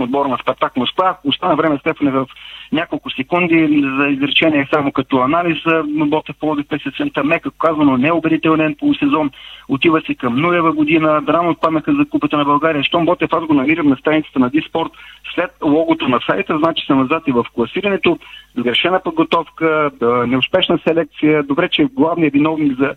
[0.00, 1.18] отбора на Спартак Москва.
[1.24, 2.26] Остана време Стефане в
[2.72, 5.58] няколко секунди за изречение само като анализ.
[5.84, 9.30] Ботев Плодив през есента, мека казано неубедителен полусезон.
[9.68, 11.22] Отива се към нулева година.
[11.28, 12.84] Рано отпаднаха за купата на България.
[12.84, 14.92] Щом Ботев аз го намирам на страницата на Диспорт
[15.34, 18.18] след логото на сайта, значи са назад и в класирането.
[18.56, 19.90] Сгрешена подготовка,
[20.26, 21.42] неуспешна селекция.
[21.42, 22.94] Добре, че главният виновник за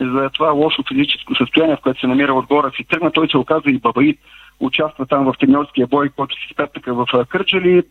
[0.00, 3.70] за това лошо физическо състояние, в което се намира отбора си тръгна, той се оказа
[3.70, 4.18] и бабаит
[4.60, 7.82] участва там в треньорския бой, който си спетъка в Кърчали.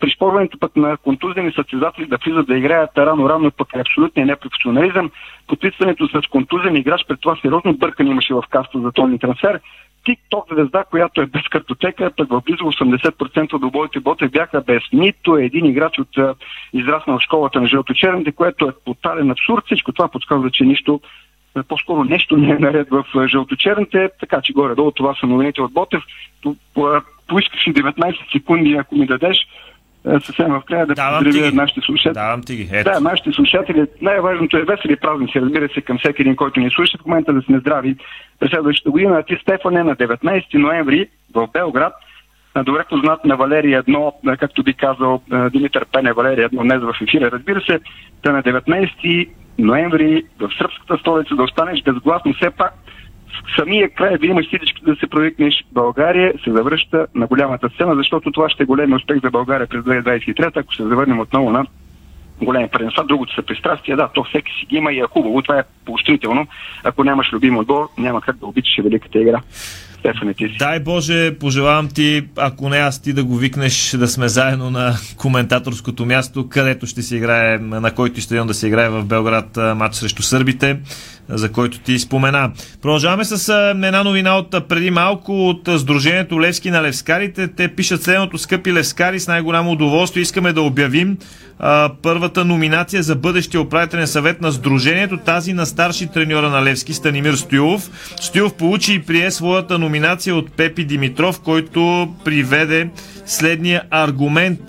[0.00, 5.10] Пришпорването пък на контузени състезатели да влизат да играят рано-рано пък е абсолютния непрофесионализъм.
[5.46, 9.60] Подписването с контузен играч пред това сериозно бъркане имаше в каста за този трансфер.
[10.04, 14.82] Тикток звезда, която е без картотека, пък в близо 80% от обоите боте бяха без
[14.92, 16.38] нито един играч от
[16.72, 19.64] израснал в школата на жълточерните, което е тотален абсурд.
[19.66, 21.08] Всичко това подсказва, че нищо е,
[21.68, 25.72] по-скоро нещо не е наред в е, жълточерните, така че горе-долу това са новините от
[25.72, 26.02] Ботев.
[27.28, 29.36] Поискаш 19 секунди, ако ми дадеш,
[30.06, 32.14] е, съвсем в края да поздравя нашите слушатели.
[32.14, 32.68] Давам ти ги.
[32.72, 32.90] Ето.
[32.90, 33.86] Да, нашите слушатели.
[34.02, 36.98] Най-важното е весели празници, разбира се, към всеки един, който ни слуша.
[36.98, 37.96] В момента да сме здрави
[38.40, 39.18] през следващата година.
[39.18, 41.92] А ти, Стефане, на 19 ноември в Белград,
[42.56, 45.22] добре познат на Валерия едно, както би казал
[45.52, 47.80] Димитър Пене, Валерия едно днес в ефира, разбира се,
[48.22, 49.28] да на 19
[49.58, 52.34] ноември в сръбската столица да останеш безгласно.
[52.34, 52.72] Все пак
[53.28, 55.64] в самия край да имаш всички да се провикнеш.
[55.72, 59.84] България се завръща на голямата сцена, защото това ще е голям успех за България през
[59.84, 61.66] 2023, ако се завърнем отново на
[62.42, 63.04] големи предимства.
[63.04, 63.96] Другото са пристрастия.
[63.96, 65.42] Да, то всеки си ги има и е хубаво.
[65.42, 66.46] Това е поощрително.
[66.84, 69.40] Ако нямаш любим отбор, няма как да обичаш великата игра.
[70.00, 70.56] Стефане, ти си.
[70.58, 74.94] Дай Боже, пожелавам ти, ако не аз ти да го викнеш, да сме заедно на
[75.16, 79.94] коментаторското място, където ще се играе, на който стадион да се играе в Белград матч
[79.94, 80.78] срещу сърбите
[81.30, 82.50] за който ти спомена.
[82.82, 83.54] Продължаваме с
[83.84, 87.48] една новина от преди малко от Сдружението Левски на Левскарите.
[87.48, 91.16] Те пишат следното, скъпи Левскари, с най-голямо удоволствие искаме да обявим
[91.62, 96.94] а, първата номинация за бъдещия управителен съвет на Сдружението, тази на старши треньора на Левски,
[96.94, 97.90] Станимир Стоилов.
[98.20, 102.88] Стоилов получи и прие своята номинация от Пепи Димитров, който приведе
[103.26, 104.60] следния аргумент.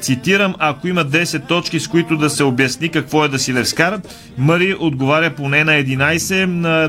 [0.00, 4.00] Цитирам, ако има 10 точки, с които да се обясни какво е да си Левскар,
[4.38, 6.09] Мари отговаря поне на 11.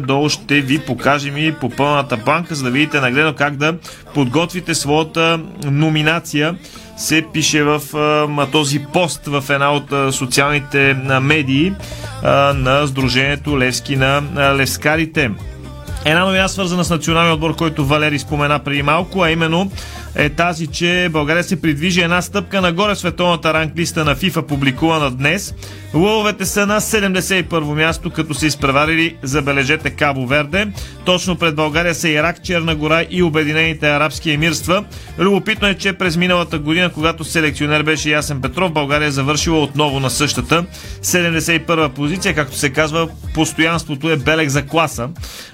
[0.01, 3.75] Долу ще ви покажем и по пълната банка, за да видите нагледно как да
[4.13, 6.55] подготвите своята номинация
[6.97, 7.81] се пише в
[8.51, 11.73] този пост в една от социалните медии
[12.55, 15.31] на Сдружението Левски на а, Левскарите.
[16.05, 19.71] Една новина свързана с националния отбор, който Валери спомена преди малко, а именно
[20.15, 25.11] е тази, че България се придвижи една стъпка нагоре в световната ранглиста на FIFA, публикувана
[25.11, 25.53] днес.
[25.93, 30.67] Лъвовете са на 71-во място, като са изпреварили, забележете, Кабо Верде.
[31.05, 34.83] Точно пред България са Ирак, Черна гора и Обединените арабски емирства.
[35.19, 39.99] Любопитно е, че през миналата година, когато селекционер беше Ясен Петров, България е завършила отново
[39.99, 40.65] на същата
[41.03, 42.35] 71-а позиция.
[42.35, 45.09] Както се казва, постоянството е белег за класа.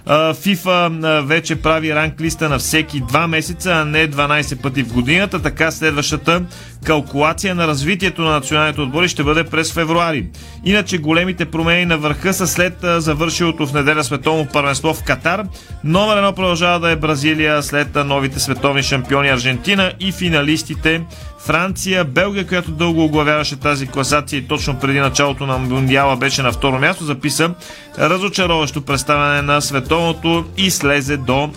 [0.07, 5.41] FIFA вече прави ранглиста на всеки два месеца, а не 12 пъти в годината.
[5.41, 6.41] Така следващата
[6.83, 10.27] калкулация на развитието на националните отбори ще бъде през февруари.
[10.65, 15.43] Иначе големите промени на върха са след завършилото в неделя световно първенство в Катар.
[15.83, 21.01] Номер едно продължава да е Бразилия след новите световни шампиони Аржентина и финалистите
[21.39, 26.51] Франция, Белгия, която дълго оглавяваше тази класация и точно преди началото на Мундиала беше на
[26.51, 27.51] второ място, записа
[27.99, 31.49] разочароващо представяне на световното и слезе до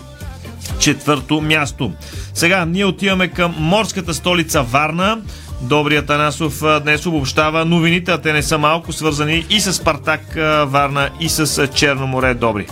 [0.81, 1.93] четвърто място.
[2.35, 5.23] Сега ние отиваме към морската столица Варна.
[5.63, 10.21] Добрият Танасов днес обобщава новините, а те не са малко свързани и с Спартак
[10.67, 12.35] Варна и с Черно море.
[12.35, 12.67] Добри.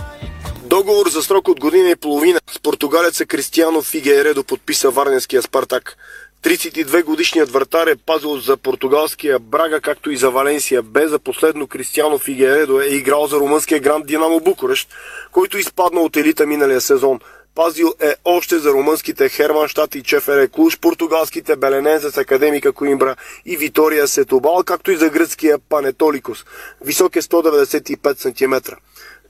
[0.63, 5.97] Договор за срок от година и половина с португалеца Кристиано Фигередо подписа Варненския Спартак.
[6.43, 10.81] 32 годишният вратар е пазил за португалския Брага, както и за Валенсия.
[10.81, 14.89] Бе за последно Кристиано Фигередо е играл за румънския гранд Динамо Букурещ,
[15.31, 17.19] който изпадна от елита миналия сезон.
[17.59, 24.07] Пазил е още за румънските Херманштадт и Чефере Клуш, португалските Беленензес Академика Коимбра и Витория
[24.07, 26.45] Сетобал, както и за гръцкия Панетоликос.
[26.81, 28.73] Висок е 195 см.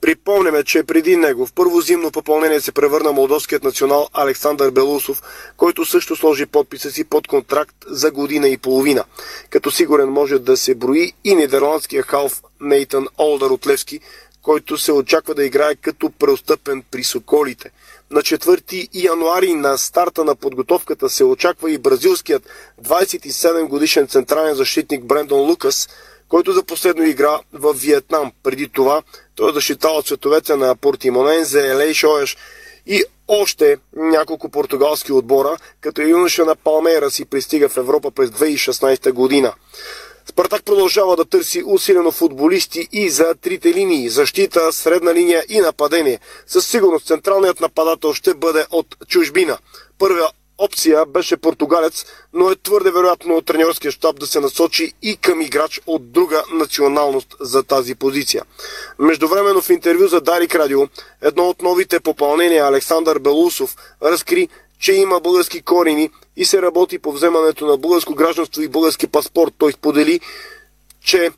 [0.00, 5.22] Припомняме, че преди него в първо зимно попълнение се превърна молдовският национал Александър Белусов,
[5.56, 9.04] който също сложи подписа си под контракт за година и половина.
[9.50, 14.00] Като сигурен може да се брои и нидерландския халф Нейтан Олдър от Левски,
[14.42, 17.70] който се очаква да играе като преостъпен при Соколите.
[18.10, 22.48] На 4 януари на старта на подготовката се очаква и бразилският
[22.82, 25.88] 27 годишен централен защитник Брендон Лукас,
[26.28, 28.32] който за последно игра в Виетнам.
[28.42, 29.02] Преди това
[29.34, 32.36] той е защитавал цветовете на Портимонензе, Елей Шоеш
[32.86, 39.12] и още няколко португалски отбора, като юноша на Палмейра си пристига в Европа през 2016
[39.12, 39.52] година.
[40.30, 46.20] Спартак продължава да търси усилено футболисти и за трите линии– защита, средна линия и нападение.
[46.46, 49.58] Със сигурност централният нападател ще бъде от чужбина.
[49.98, 50.26] Първия
[50.58, 55.40] опция беше португалец, но е твърде вероятно от тренерския щаб да се насочи и към
[55.40, 58.42] играч от друга националност за тази позиция.
[58.98, 60.88] Междувременно в интервю за Дарик Радио,
[61.22, 64.48] едно от новите попълнения Александър Белусов разкри,
[64.80, 69.54] че има български корени и се работи по вземането на българско гражданство и български паспорт.
[69.58, 70.20] Той сподели,
[71.04, 71.30] че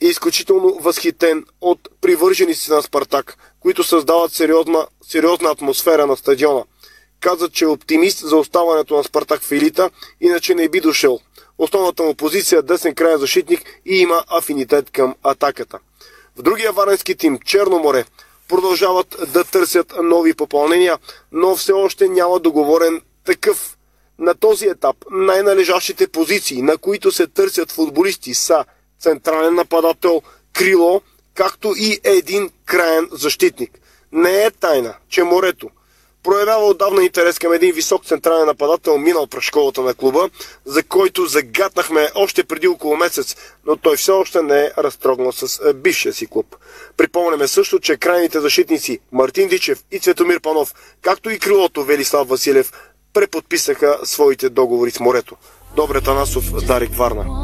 [0.00, 6.64] е изключително възхитен от привържениците на Спартак, които създават сериозна, сериозна атмосфера на стадиона.
[7.20, 11.20] Каза, че е оптимист за оставането на Спартак в елита, иначе не би дошъл.
[11.58, 15.78] Основната му позиция е десен крайен защитник и има афинитет към атаката.
[16.36, 18.04] В другия варенски тим, Черно море,
[18.50, 20.98] продължават да търсят нови попълнения,
[21.32, 23.76] но все още няма договорен такъв.
[24.18, 28.64] На този етап най-належащите позиции, на които се търсят футболисти са
[29.00, 30.22] централен нападател,
[30.52, 31.00] крило,
[31.34, 33.78] както и един краен защитник.
[34.12, 35.70] Не е тайна, че морето
[36.22, 40.30] проявява отдавна интерес към един висок централен нападател, минал през школата на клуба,
[40.64, 45.60] за който загатнахме още преди около месец, но той все още не е разтрогнал с
[45.68, 46.56] е, бившия си клуб.
[46.96, 52.72] Припомняме също, че крайните защитници Мартин Дичев и Цветомир Панов, както и крилото Велислав Василев,
[53.12, 55.36] преподписаха своите договори с морето.
[55.76, 57.39] Добре Танасов, Дарик Варна.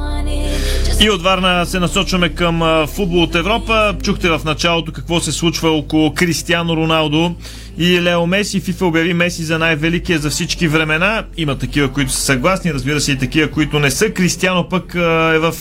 [1.01, 3.97] И от Варна се насочваме към футбол от Европа.
[4.03, 7.35] Чухте в началото какво се случва около Кристиано Роналдо
[7.79, 8.61] и Лео Меси.
[8.61, 11.25] Фифа обяви Меси за най-великия за всички времена.
[11.37, 14.11] Има такива, които са съгласни, разбира се и такива, които не са.
[14.11, 15.55] Кристиано пък е в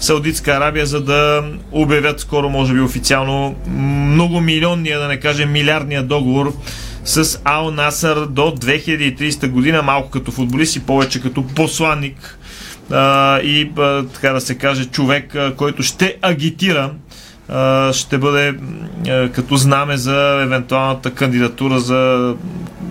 [0.00, 6.02] Саудитска Арабия, за да обявят скоро, може би официално, много милионния, да не кажем милиардния
[6.02, 6.52] договор
[7.04, 12.38] с Ал Насър до 2030 година, малко като футболист и повече като посланник
[12.90, 16.94] а, и а, така да се каже човек, а, който ще агитира
[17.92, 18.54] ще бъде
[19.34, 22.34] като знаме за евентуалната кандидатура за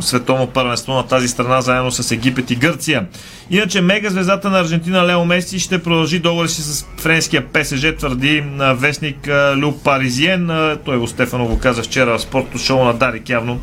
[0.01, 3.05] световно първенство на тази страна, заедно с Египет и Гърция.
[3.51, 8.43] Иначе мега звездата на Аржентина Лео Меси ще продължи договори си с френския ПСЖ, твърди
[8.60, 9.30] вестник
[9.64, 10.78] Лю Паризиен.
[10.86, 13.60] Той го Стефано го каза вчера в спортното шоу на Дарик явно.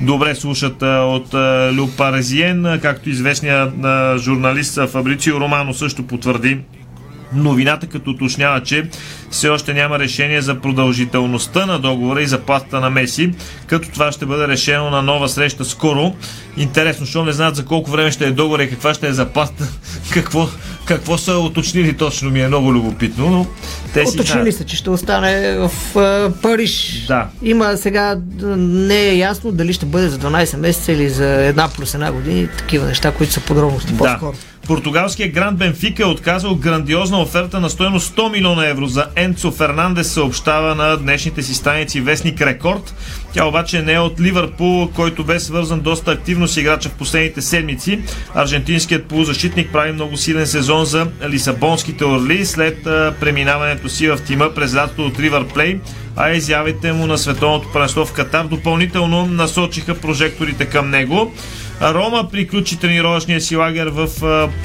[0.00, 1.34] Добре слушат от
[1.78, 3.72] Лю Паризиен, както известният
[4.18, 6.58] журналист Фабрицио Романо също потвърди
[7.32, 8.88] Новината като уточнява, че
[9.30, 13.32] все още няма решение за продължителността на договора и заплатата на Меси,
[13.66, 16.14] като това ще бъде решено на нова среща скоро.
[16.56, 19.68] Интересно, защото не знаят за колко време ще е договор и каква ще е заплата,
[20.12, 20.48] какво,
[20.84, 23.46] какво са уточнили точно ми е много любопитно, но
[23.94, 27.04] те си Уточнили са, че ще остане в uh, Париж.
[27.08, 27.26] Да.
[27.42, 28.16] Има сега,
[28.56, 32.48] не е ясно дали ще бъде за 12 месеца или за една плюс една години,
[32.58, 33.98] такива неща, които са подробности да.
[33.98, 34.36] по-скоро.
[34.68, 40.12] Португалският Гранд Бенфика е отказал грандиозна оферта на стоеност 100 милиона евро за Енцо Фернандес,
[40.12, 42.94] съобщава на днешните си страници Вестник Рекорд.
[43.32, 47.42] Тя обаче не е от Ливърпул, който бе свързан доста активно с играча в последните
[47.42, 48.00] седмици.
[48.34, 52.82] Аржентинският полузащитник прави много силен сезон за Лисабонските орли след
[53.20, 55.80] преминаването си в тима през лятото от Ривър Плей.
[56.20, 61.34] а изявите му на световното първенство в Катар допълнително насочиха прожекторите към него.
[61.82, 64.08] Рома приключи тренировъчния си лагер в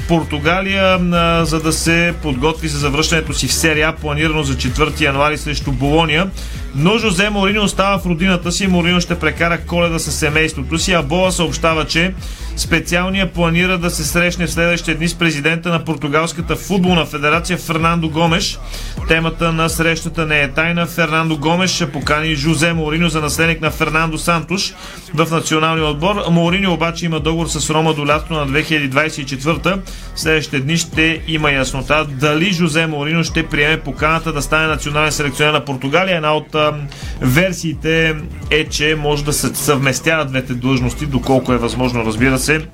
[0.07, 0.99] Португалия,
[1.45, 6.29] за да се подготви за завръщането си в серия, планирано за 4 януари срещу Болония.
[6.75, 8.67] Но Жозе Морино остава в родината си.
[8.67, 12.13] Морино ще прекара коледа с семейството си, а Бола съобщава, че
[12.55, 18.09] специалния планира да се срещне в следващите дни с президента на Португалската футболна федерация Фернандо
[18.09, 18.59] Гомеш.
[19.07, 20.85] Темата на срещата не е тайна.
[20.85, 24.73] Фернандо Гомеш ще покани Жозе Морино за наследник на Фернандо Сантуш
[25.13, 26.15] в националния отбор.
[26.31, 29.79] Морино обаче има договор с Рома до лято на 2024.
[30.15, 35.53] Следващите дни ще има яснота дали Жозе Морино ще приеме поканата да стане национален селекционер
[35.53, 36.15] на Португалия.
[36.15, 36.55] Една от
[37.21, 38.15] версиите
[38.49, 42.65] е, че може да се съвместяват двете длъжности, доколко е възможно, разбира се.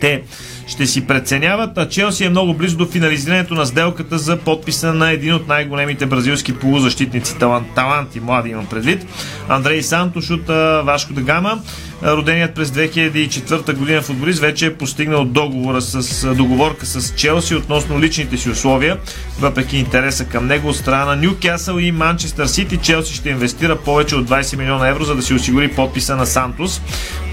[0.00, 0.22] Те
[0.66, 5.10] ще си преценяват, а Челси е много близо до финализирането на сделката за подписа на
[5.10, 9.06] един от най-големите бразилски полузащитници, талант, таланти, млади имам предвид,
[9.48, 10.46] Андрей Сантош от
[10.86, 11.62] Вашко да Гама.
[12.04, 18.36] Роденият през 2004 година футболист вече е постигнал договора с, договорка с Челси относно личните
[18.36, 18.98] си условия.
[19.40, 24.16] Въпреки интереса към него от страна на Нюкасъл и Манчестър Сити, Челси ще инвестира повече
[24.16, 26.80] от 20 милиона евро, за да си осигури подписа на Сантос.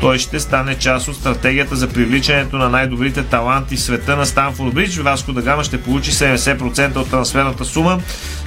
[0.02, 4.74] Той ще стане част от стратегията за привличането на най-добрите таланти в света на Станфорд
[4.74, 4.98] Бридж.
[4.98, 8.00] Васко Дагама ще получи 70% от трансферната сума,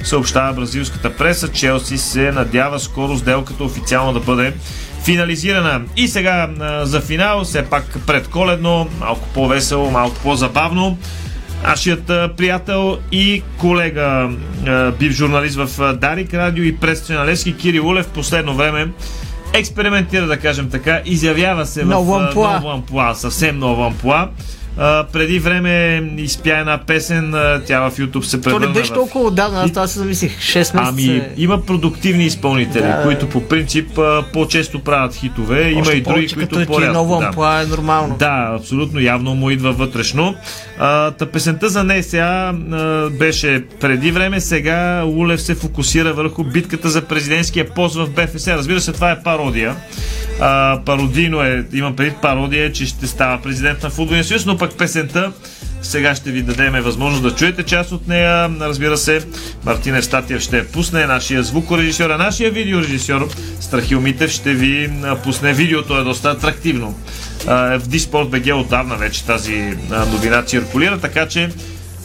[0.03, 1.47] съобщава бразилската преса.
[1.47, 4.53] Челси се надява скоро сделката официално да бъде
[5.03, 5.81] финализирана.
[5.97, 6.49] И сега
[6.83, 10.97] за финал, все пак предколедно, малко по-весело, малко по-забавно.
[11.63, 12.05] Нашият
[12.37, 14.29] приятел и колега,
[14.99, 18.87] бив журналист в Дарик Радио и предстоя Левски Кирил Улев последно време
[19.53, 22.53] експериментира, да кажем така, изявява се ново в амплуа.
[22.53, 24.29] ново амплуа, съвсем ново амплуа.
[24.77, 28.91] А, преди време изпя една песен, а, тя в YouTube се То не превърна беше
[28.91, 28.93] в...
[28.93, 30.39] толкова отдавна, аз това се замислих.
[30.39, 30.81] 6 месеца.
[30.81, 35.69] Ами, има продуктивни изпълнители, Да, които по принцип а, по-често правят хитове.
[35.69, 37.61] Има Още и други, повече, които като ти е ново да.
[37.63, 38.15] е нормално.
[38.19, 40.35] Да, абсолютно, явно му идва вътрешно.
[40.79, 46.43] А, та песента за нея сега а, беше преди време, сега Улев се фокусира върху
[46.43, 48.47] битката за президентския пост в БФС.
[48.47, 49.75] Разбира се, това е пародия.
[50.41, 54.77] А, пародийно е, имам предвид пародия, че ще става президент на Футболния съюз, но пък
[54.77, 55.31] песента
[55.81, 58.49] сега ще ви дадем възможност да чуете част от нея.
[58.61, 59.21] Разбира се,
[59.65, 63.27] Мартин Евстатиев ще пусне, нашия звукорежисьор, а нашия видеорежисьор
[63.59, 64.89] Страхил Митев ще ви
[65.23, 66.99] пусне видеото, е доста атрактивно.
[67.45, 69.77] В Диспорт БГ отдавна вече тази
[70.11, 71.49] новина циркулира, така че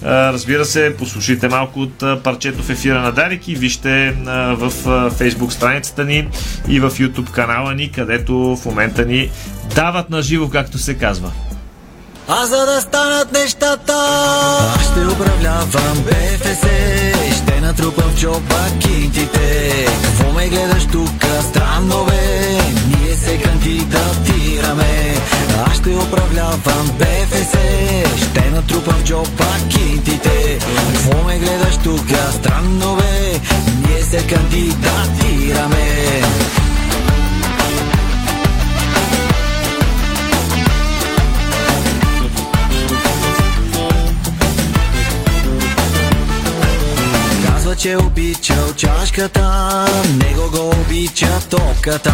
[0.05, 4.15] Разбира се, послушайте малко от парчето в ефира на Дарик и вижте
[4.53, 4.71] в
[5.11, 6.29] Facebook страницата ни
[6.69, 9.31] и в YouTube канала ни, където в момента ни
[9.75, 11.33] дават на живо, както се казва.
[12.31, 13.93] А за да станат нещата
[14.77, 16.63] Аз ще управлявам БФС
[17.37, 22.59] Ще натрупам в джоба кинтите Какво ме гледаш тук странно бе?
[22.87, 25.15] Ние се кандидатираме.
[25.67, 27.53] Аз ще управлявам БФС
[28.17, 30.59] Ще натрупам в джоба кинтите
[30.93, 33.41] Какво ме гледаш тук странно бе?
[33.89, 36.23] Ние се кандидатираме
[47.79, 49.87] Казва, че обичал чашката,
[50.25, 52.13] него го обича топката.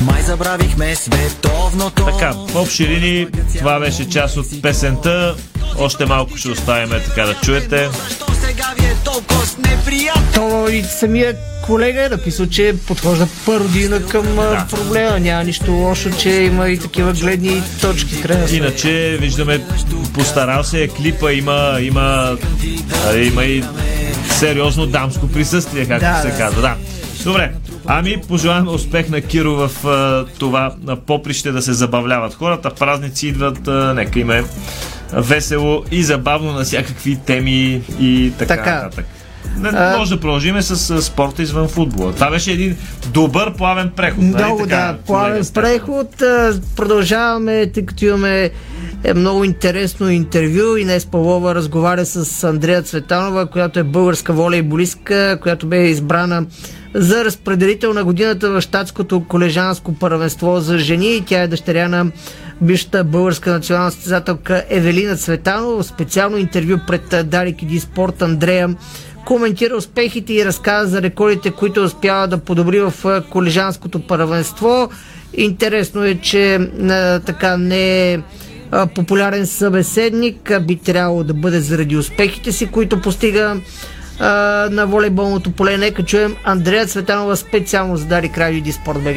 [0.00, 2.04] Май забравихме световното.
[2.04, 3.26] Така, в общи линии
[3.58, 5.34] това беше част от песента.
[5.78, 7.88] Още малко ще оставим така да чуете.
[8.40, 8.94] Сега ви е.
[10.34, 14.66] То и самия колега е написал, че подхожда пародийно към да.
[14.70, 15.20] проблема.
[15.20, 18.22] Няма нищо лошо, че има и такива гледни точки.
[18.22, 19.64] Трябва да Иначе виждаме,
[20.14, 22.36] постарал се е клипа, има, има,
[23.14, 23.64] има и
[24.44, 26.36] сериозно дамско присъствие, както Да, се да.
[26.38, 26.62] казва.
[26.62, 26.74] Да.
[27.24, 27.52] Добре,
[27.86, 32.70] ами пожелавам успех на Киро в а, това на поприще да се забавляват хората.
[32.70, 34.44] Празници идват, а, нека им е
[35.12, 38.74] весело и забавно на всякакви теми и така, Така.
[38.74, 39.06] нататък.
[39.56, 42.12] Не, може да продължиме с а, спорта извън футбола.
[42.12, 42.76] Това беше един
[43.12, 44.22] добър плавен преход.
[44.22, 46.22] нали Много така, да, плавен колега преход.
[46.22, 48.50] А, Продължаваме, тъй като имаме
[49.04, 50.76] е, много интересно интервю.
[50.76, 56.46] Инес Павлова разговаря с Андрея Цветанова, която е българска волейболистка, която бе избрана
[56.94, 61.22] за разпределител на годината в щатското колежанско първенство за жени.
[61.26, 62.06] Тя е дъщеря на
[62.60, 65.84] бившата българска национална състезателка Евелина Цветанова.
[65.84, 68.76] Специално интервю пред а, Дарик и Спорт Андрея
[69.24, 74.88] коментира успехите и разказа за рекордите, които успява да подобри в колежанското първенство.
[75.34, 78.18] Интересно е, че а, така не е
[78.94, 83.56] популярен събеседник, би трябвало да бъде заради успехите си, които постига
[84.20, 84.28] а,
[84.70, 85.76] на волейболното поле.
[85.76, 89.16] Нека чуем Андрея Цветанова специално за Дарик Радио и Диспорт БГ.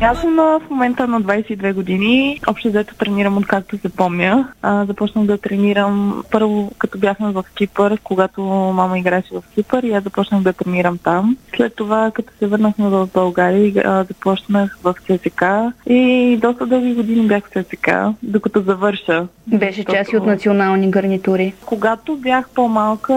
[0.00, 2.40] Аз съм в момента на 22 години.
[2.46, 4.48] Общо взето тренирам откакто се помня.
[4.62, 8.42] А, започнах да тренирам първо като бяхме в Кипър, когато
[8.74, 11.36] мама играеше в Кипър и аз започнах да тренирам там.
[11.56, 15.42] След това, като се върнахме в България, а, започнах в ЦСК
[15.86, 17.88] и доста дълги години бях в ЦСК,
[18.22, 19.26] докато завърша.
[19.46, 21.54] Беше Защото- част и от национални гарнитури.
[21.66, 23.14] Когато бях по-малка,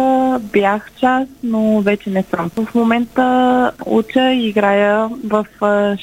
[0.53, 2.49] бях част, но вече не съм.
[2.49, 3.25] В момента
[3.85, 5.97] уча и играя в а,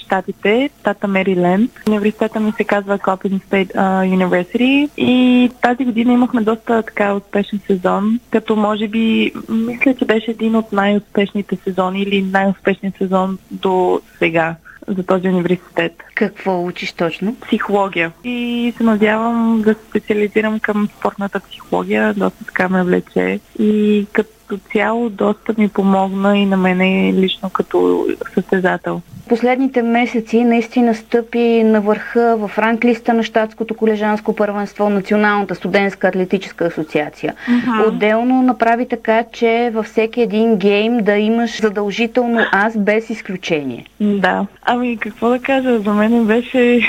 [0.62, 1.70] Штатите, Тата Мериленд.
[1.88, 3.74] Университета ми се казва Coppin State
[4.16, 10.30] University и тази година имахме доста така успешен сезон, като може би, мисля, че беше
[10.30, 14.56] един от най-успешните сезони или най-успешният сезон до сега
[14.88, 15.92] за този университет.
[16.14, 17.36] Какво учиш точно?
[17.46, 18.12] Психология.
[18.24, 22.14] И се надявам да се специализирам към спортната психология.
[22.14, 23.40] Доста така ме влече.
[23.58, 24.30] И като
[24.72, 29.01] цяло доста ми помогна и на мене лично като състезател.
[29.28, 36.64] Последните месеци наистина стъпи на върха в ранглиста на Штатското колежанско първенство Националната студентска атлетическа
[36.64, 37.34] асоциация.
[37.49, 37.88] Мгм.
[37.88, 43.86] Отделно направи така, че във всеки един гейм да имаш задължително аз без изключение.
[44.01, 44.47] Да.
[44.62, 46.80] Ами какво да кажа, за мен беше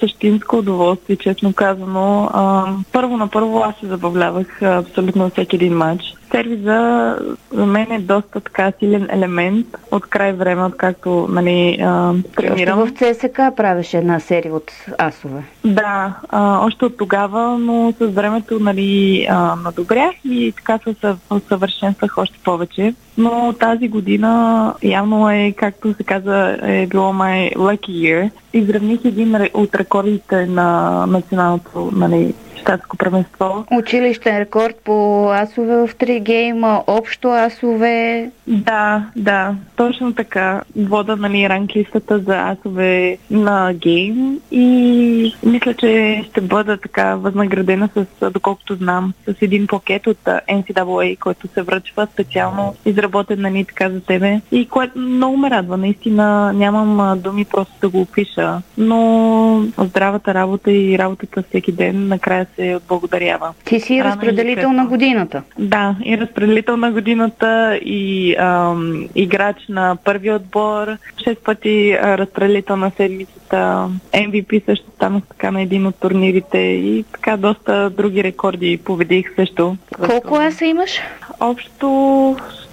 [0.00, 2.30] същинско удоволствие, честно казано.
[2.32, 6.02] А, първо на първо аз се забавлявах абсолютно всеки един матч.
[6.30, 7.16] Сервиза
[7.52, 12.78] за мен е доста така силен елемент от край време, откакто нали, а, Още тренирам.
[12.78, 15.42] в ЦСК правеше една серия от асове.
[15.64, 21.30] Да, а, още от тогава, но с времето нали, а, надобрях и така се усъв-
[21.36, 22.94] усъвършенствах още повече.
[23.18, 28.30] Но тази година явно е, както се каза, е било my lucky year.
[28.52, 33.64] Изравних един от рекордите на националното нали, щатско първенство.
[33.72, 38.30] Училищен рекорд по асове в три гейма, общо асове.
[38.46, 40.62] Да, да, точно така.
[40.76, 48.30] Вода нали, ранглистата за асове на гейм и мисля, че ще бъда така възнаградена с,
[48.30, 54.00] доколкото знам, с един пакет от NCAA, който се връчва специално изработен нали, така за
[54.00, 55.76] тебе и което много ме радва.
[55.76, 62.46] Наистина нямам думи просто да го опиша, но здравата работа и работата всеки ден накрая
[62.56, 63.54] се отблагодарява.
[63.64, 65.42] Ти си Рано разпределител на годината.
[65.58, 72.76] Да, и разпределител на годината и ам, играч на първи отбор, шест пъти а, разпределител
[72.76, 78.80] на седмицата, MVP също станах така на един от турнирите и така доста други рекорди
[78.84, 79.76] победих също.
[80.06, 81.00] Колко аса имаш?
[81.40, 81.86] Общо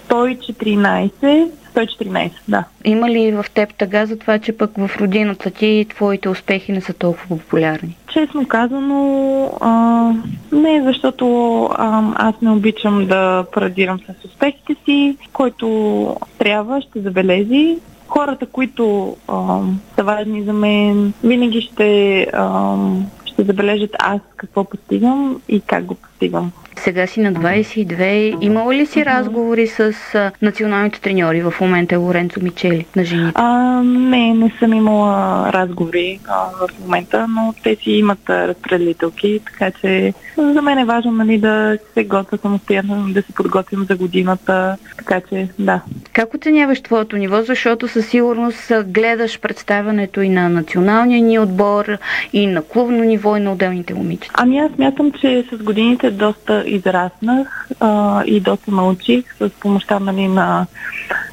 [0.09, 2.63] 114, 114, да.
[2.85, 6.81] Има ли в теб тъга за това, че пък в родината ти твоите успехи не
[6.81, 7.97] са толкова популярни?
[8.13, 10.11] Честно казано, а,
[10.51, 15.17] не, защото а, аз не обичам да парадирам с успехите си.
[15.33, 17.77] Който трябва, ще забелези.
[18.07, 19.59] Хората, които а,
[19.95, 22.75] са важни за мен, винаги ще, а,
[23.25, 26.51] ще забележат аз какво постигам и как го постигам.
[26.77, 28.37] Сега си на 22.
[28.41, 29.93] Имала ли си разговори с
[30.41, 31.41] националните треньори?
[31.41, 33.31] В момента е Лоренцо Мичели на жените.
[33.35, 39.71] А, не, не съм имала разговори а, в момента, но те си имат разпределителки, така
[39.71, 44.77] че за мен е важно нали, да се готвя самостоятелно, да се подготвим за годината,
[44.97, 45.81] така че да.
[46.13, 47.41] Как оценяваш твоето ниво?
[47.41, 51.97] Защото със сигурност гледаш представянето и на националния ни отбор,
[52.33, 54.33] и на клубно ниво, и на отделните момичета.
[54.37, 60.27] Ами аз смятам, че с годините доста израснах а, и доста научих с помощта нали,
[60.27, 60.65] на,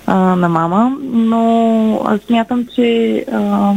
[0.07, 3.75] а, на мама, но смятам, че а,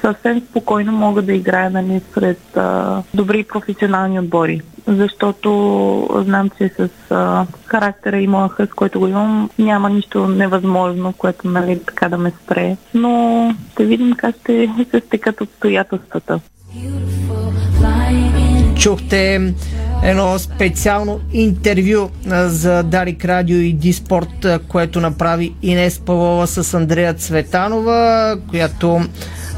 [0.00, 4.60] съвсем спокойно мога да играя нали, сред а, добри професионални отбори.
[4.86, 5.50] Защото
[6.26, 11.48] знам, че с а, характера и моя хъс, който го имам, няма нищо невъзможно, което
[11.48, 12.76] нали, така да ме спре.
[12.94, 16.40] Но ще видим как ще се стекат обстоятелствата.
[18.76, 19.54] Чухте
[20.02, 22.10] едно специално интервю
[22.46, 29.00] за Дарик Радио и Диспорт, което направи Инес Павлова с Андрея Цветанова, която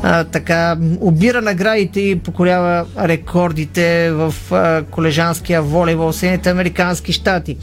[0.02, 7.56] а, така обира наградите и покорява рекордите в а, колежанския волейбол в Съединените Американски щати.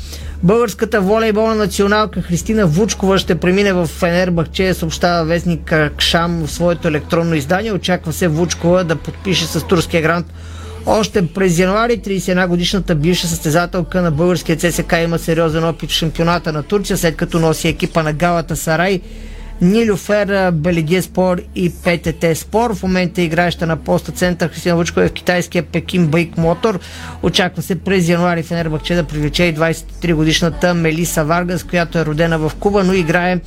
[0.43, 7.35] Българската волейболна националка Христина Вучкова ще премине в Фенербахче, съобщава вестник Кшам в своето електронно
[7.35, 7.73] издание.
[7.73, 10.25] Очаква се Вучкова да подпише с турския грант
[10.85, 16.53] още през януари 31 годишната бивша състезателка на българския ЦСК има сериозен опит в шампионата
[16.53, 19.01] на Турция, след като носи екипа на Галата Сарай
[19.61, 22.75] Нилюфер, Белегия Спор и ПТТ Спор.
[22.75, 26.79] В момента играеща на поста център Христина Вучкова е в китайския Пекин Байк Мотор.
[27.23, 32.39] Очаква се през януари Фенербахче да привлече и 23 годишната Мелиса Варгас, която е родена
[32.39, 33.39] в Куба, но играе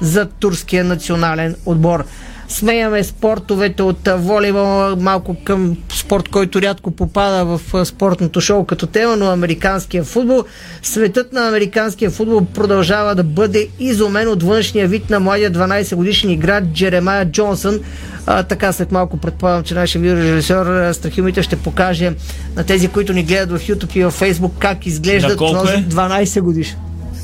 [0.00, 2.04] за турския национален отбор.
[2.48, 9.16] Сменяме спортовете от волейбол малко към спорт, който рядко попада в спортното шоу като тема,
[9.16, 10.44] но американския футбол.
[10.82, 16.30] Светът на американския футбол продължава да бъде изумен от външния вид на младия 12 годишен
[16.30, 17.80] играч Джеремая Джонсън.
[18.26, 22.12] А, така след малко предполагам, че нашия видеорежисьор Страхимите ще покаже
[22.56, 25.84] на тези, които ни гледат в YouTube и в Facebook как изглежда този е?
[25.88, 26.76] 12 годишен.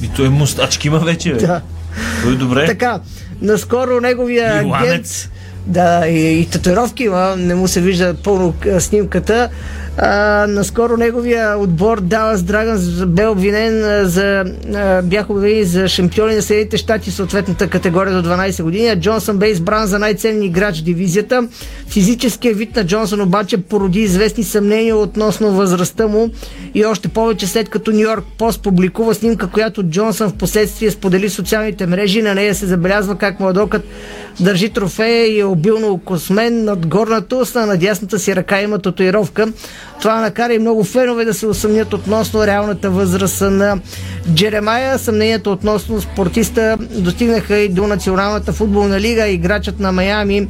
[0.03, 1.39] И той мустачки има вече, бе.
[1.39, 1.61] Да.
[2.23, 2.67] Той е добре.
[2.67, 3.01] Така,
[3.41, 5.31] наскоро неговия агент
[5.67, 9.49] да, и, и татуировки има, не му се вижда пълно снимката.
[10.01, 14.45] А, наскоро неговия отбор Dallas Dragons бе обвинен за,
[14.75, 19.01] а, бяха обвинени за шампиони на Съединените щати съответната категория до 12 години.
[19.01, 21.49] Джонсън бе избран за най-ценни играч в дивизията.
[21.89, 26.31] Физическият вид на Джонсън обаче породи известни съмнения относно възрастта му
[26.75, 31.29] и още повече след като Нью Йорк Пост публикува снимка, която Джонсън в последствие сподели
[31.29, 32.23] в социалните мрежи.
[32.23, 33.85] На нея се забелязва как младокът
[34.41, 39.47] държи трофея и е обилно окосмен над горната устна, на дясната си ръка има татуировка.
[40.01, 43.79] Това накара и много фенове да се усъмнят относно реалната възраст на
[44.35, 44.99] Джеремая.
[44.99, 49.29] Съмненията относно спортиста достигнаха и до Националната футболна лига.
[49.29, 50.49] Играчът на Майами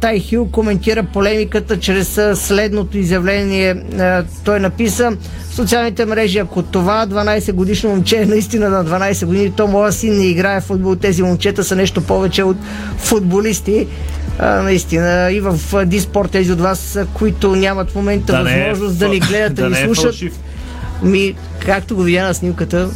[0.00, 3.76] Тай Хил коментира полемиката чрез следното изявление.
[4.44, 5.12] Той написа
[5.54, 10.18] социалните мрежи, ако това 12 годишно момче е наистина на 12 години, то моя син
[10.18, 10.96] не играе в футбол.
[10.96, 12.56] Тези момчета са нещо повече от
[12.98, 13.86] футболисти.
[14.38, 18.98] А, наистина и в Диспорт тези от вас, които нямат в момента да възможност е,
[18.98, 20.22] да ни гледат, да, да ни е слушат.
[20.22, 20.30] Е
[21.02, 21.34] ми,
[21.66, 22.88] както го видя на снимката,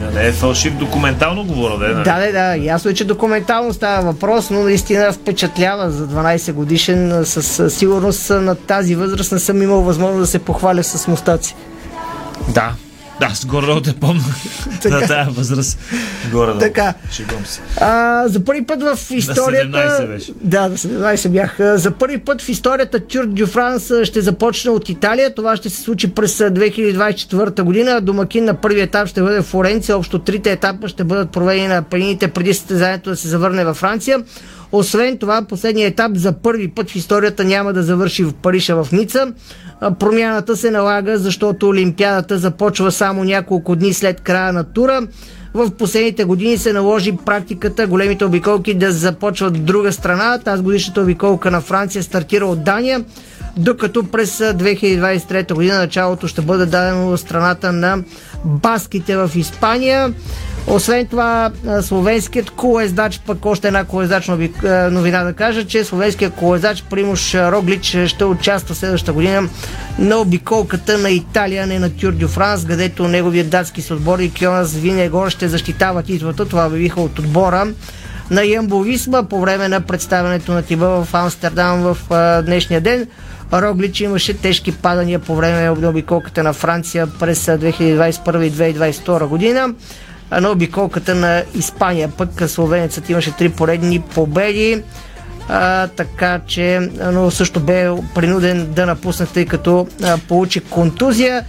[0.00, 1.88] да не е фалшив, документално говоря, да е.
[1.88, 2.56] Да, да, да.
[2.56, 7.24] Ясно е, че документално става въпрос, но наистина впечатлява за 12 годишен.
[7.24, 11.54] С сигурност на тази възраст не съм имал възможност да се похваля с мустаци.
[12.48, 12.74] Да,
[13.20, 14.24] да, с горе те помня
[14.84, 15.78] на тази възраст.
[16.32, 16.94] Горе така.
[17.10, 17.60] Шегом се.
[17.80, 19.68] А, за първи път в историята...
[19.68, 20.32] На 17 беше.
[20.40, 21.56] Да, на 17 бях.
[21.60, 25.34] За първи път в историята Тюр Дю Франс ще започне от Италия.
[25.34, 28.00] Това ще се случи през 2024 година.
[28.00, 29.96] Домакин на първи етап ще бъде в Флоренция.
[29.96, 34.18] Общо трите етапа ще бъдат проведени на планините преди състезанието да се завърне във Франция.
[34.72, 38.84] Освен това, последният етап за първи път в историята няма да завърши в Париж, а
[38.84, 39.32] в Ница.
[39.98, 45.00] Промяната се налага, защото Олимпиадата започва само няколко дни след края на тура.
[45.54, 50.38] В последните години се наложи практиката големите обиколки да започват в друга страна.
[50.38, 53.04] Тази годишната обиколка на Франция стартира от Дания,
[53.56, 57.98] докато през 2023 година началото ще бъде дадено в страната на
[58.44, 60.12] баските в Испания.
[60.66, 61.50] Освен това,
[61.82, 64.48] словенският колездач, пък още една колездачна
[64.90, 69.48] новина да кажа, че словенският колездач Примуш Роглич ще участва следващата година
[69.98, 75.30] на обиколката на Италия, не на Тюр Дю Франс, където неговият датски съотборник Йонас Винегор
[75.30, 76.48] ще защитава титлата.
[76.48, 77.66] Това обявиха от отбора
[78.30, 78.84] на Ямбо
[79.30, 81.96] по време на представянето на тима в Амстердам в
[82.46, 83.06] днешния ден.
[83.52, 89.74] Роглич имаше тежки падания по време на обиколката на Франция през 2021 и 2022 година
[90.40, 92.08] на обиколката на Испания.
[92.08, 94.82] Пък словенецът имаше три поредни победи.
[95.48, 101.44] А, така че, но също бе принуден да напусне, тъй като а, получи контузия.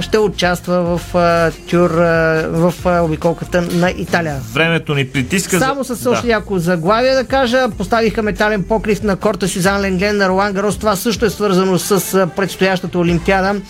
[0.00, 4.36] Ще участва в а, тюр а, в а, обиколката на Италия.
[4.52, 5.58] Времето ни притиска.
[5.58, 6.32] Само с още да.
[6.32, 7.68] няколко заглавия да кажа.
[7.78, 10.78] Поставиха метален покрив на корта Сюзан Ленглен на Ролан Гарос.
[10.78, 13.60] Това също е свързано с предстоящата Олимпиада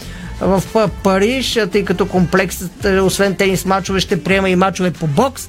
[0.40, 0.62] в
[1.02, 5.48] Париж, тъй като комплексът, е, освен тенис мачове, ще приема и мачове по бокс.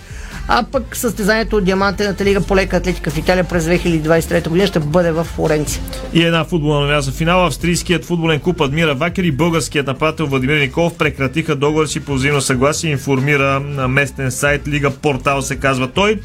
[0.51, 4.79] А пък състезанието от Диамантената лига по лека атлетика в Италия през 2023 година ще
[4.79, 5.81] бъде в Флоренция.
[6.13, 7.47] И една футболна новина за финала.
[7.47, 12.41] Австрийският футболен клуб Адмира Вакер и българският нападател Владимир Николов прекратиха договор си по взаимно
[12.41, 16.19] съгласие, информира на местен сайт Лига Портал се казва той.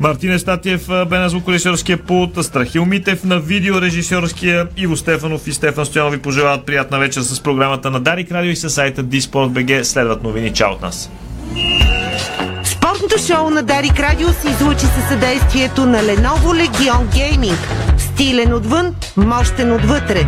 [0.00, 6.12] Мартин Статиев бе на звукорежисьорския пулт, Страхил Митев на видеорежисьорския, Иво Стефанов и Стефан Стоянов
[6.12, 9.84] ви пожелават приятна вечер с програмата на Дарик Радио и с сайта Диспорт.бг.
[9.84, 10.52] Следват новини.
[10.52, 11.10] Чао от нас!
[12.64, 17.56] Спортното шоу на Дарик Радио се излучи със съдействието на Lenovo Legion Gaming.
[17.98, 20.26] Стилен отвън, мощен отвътре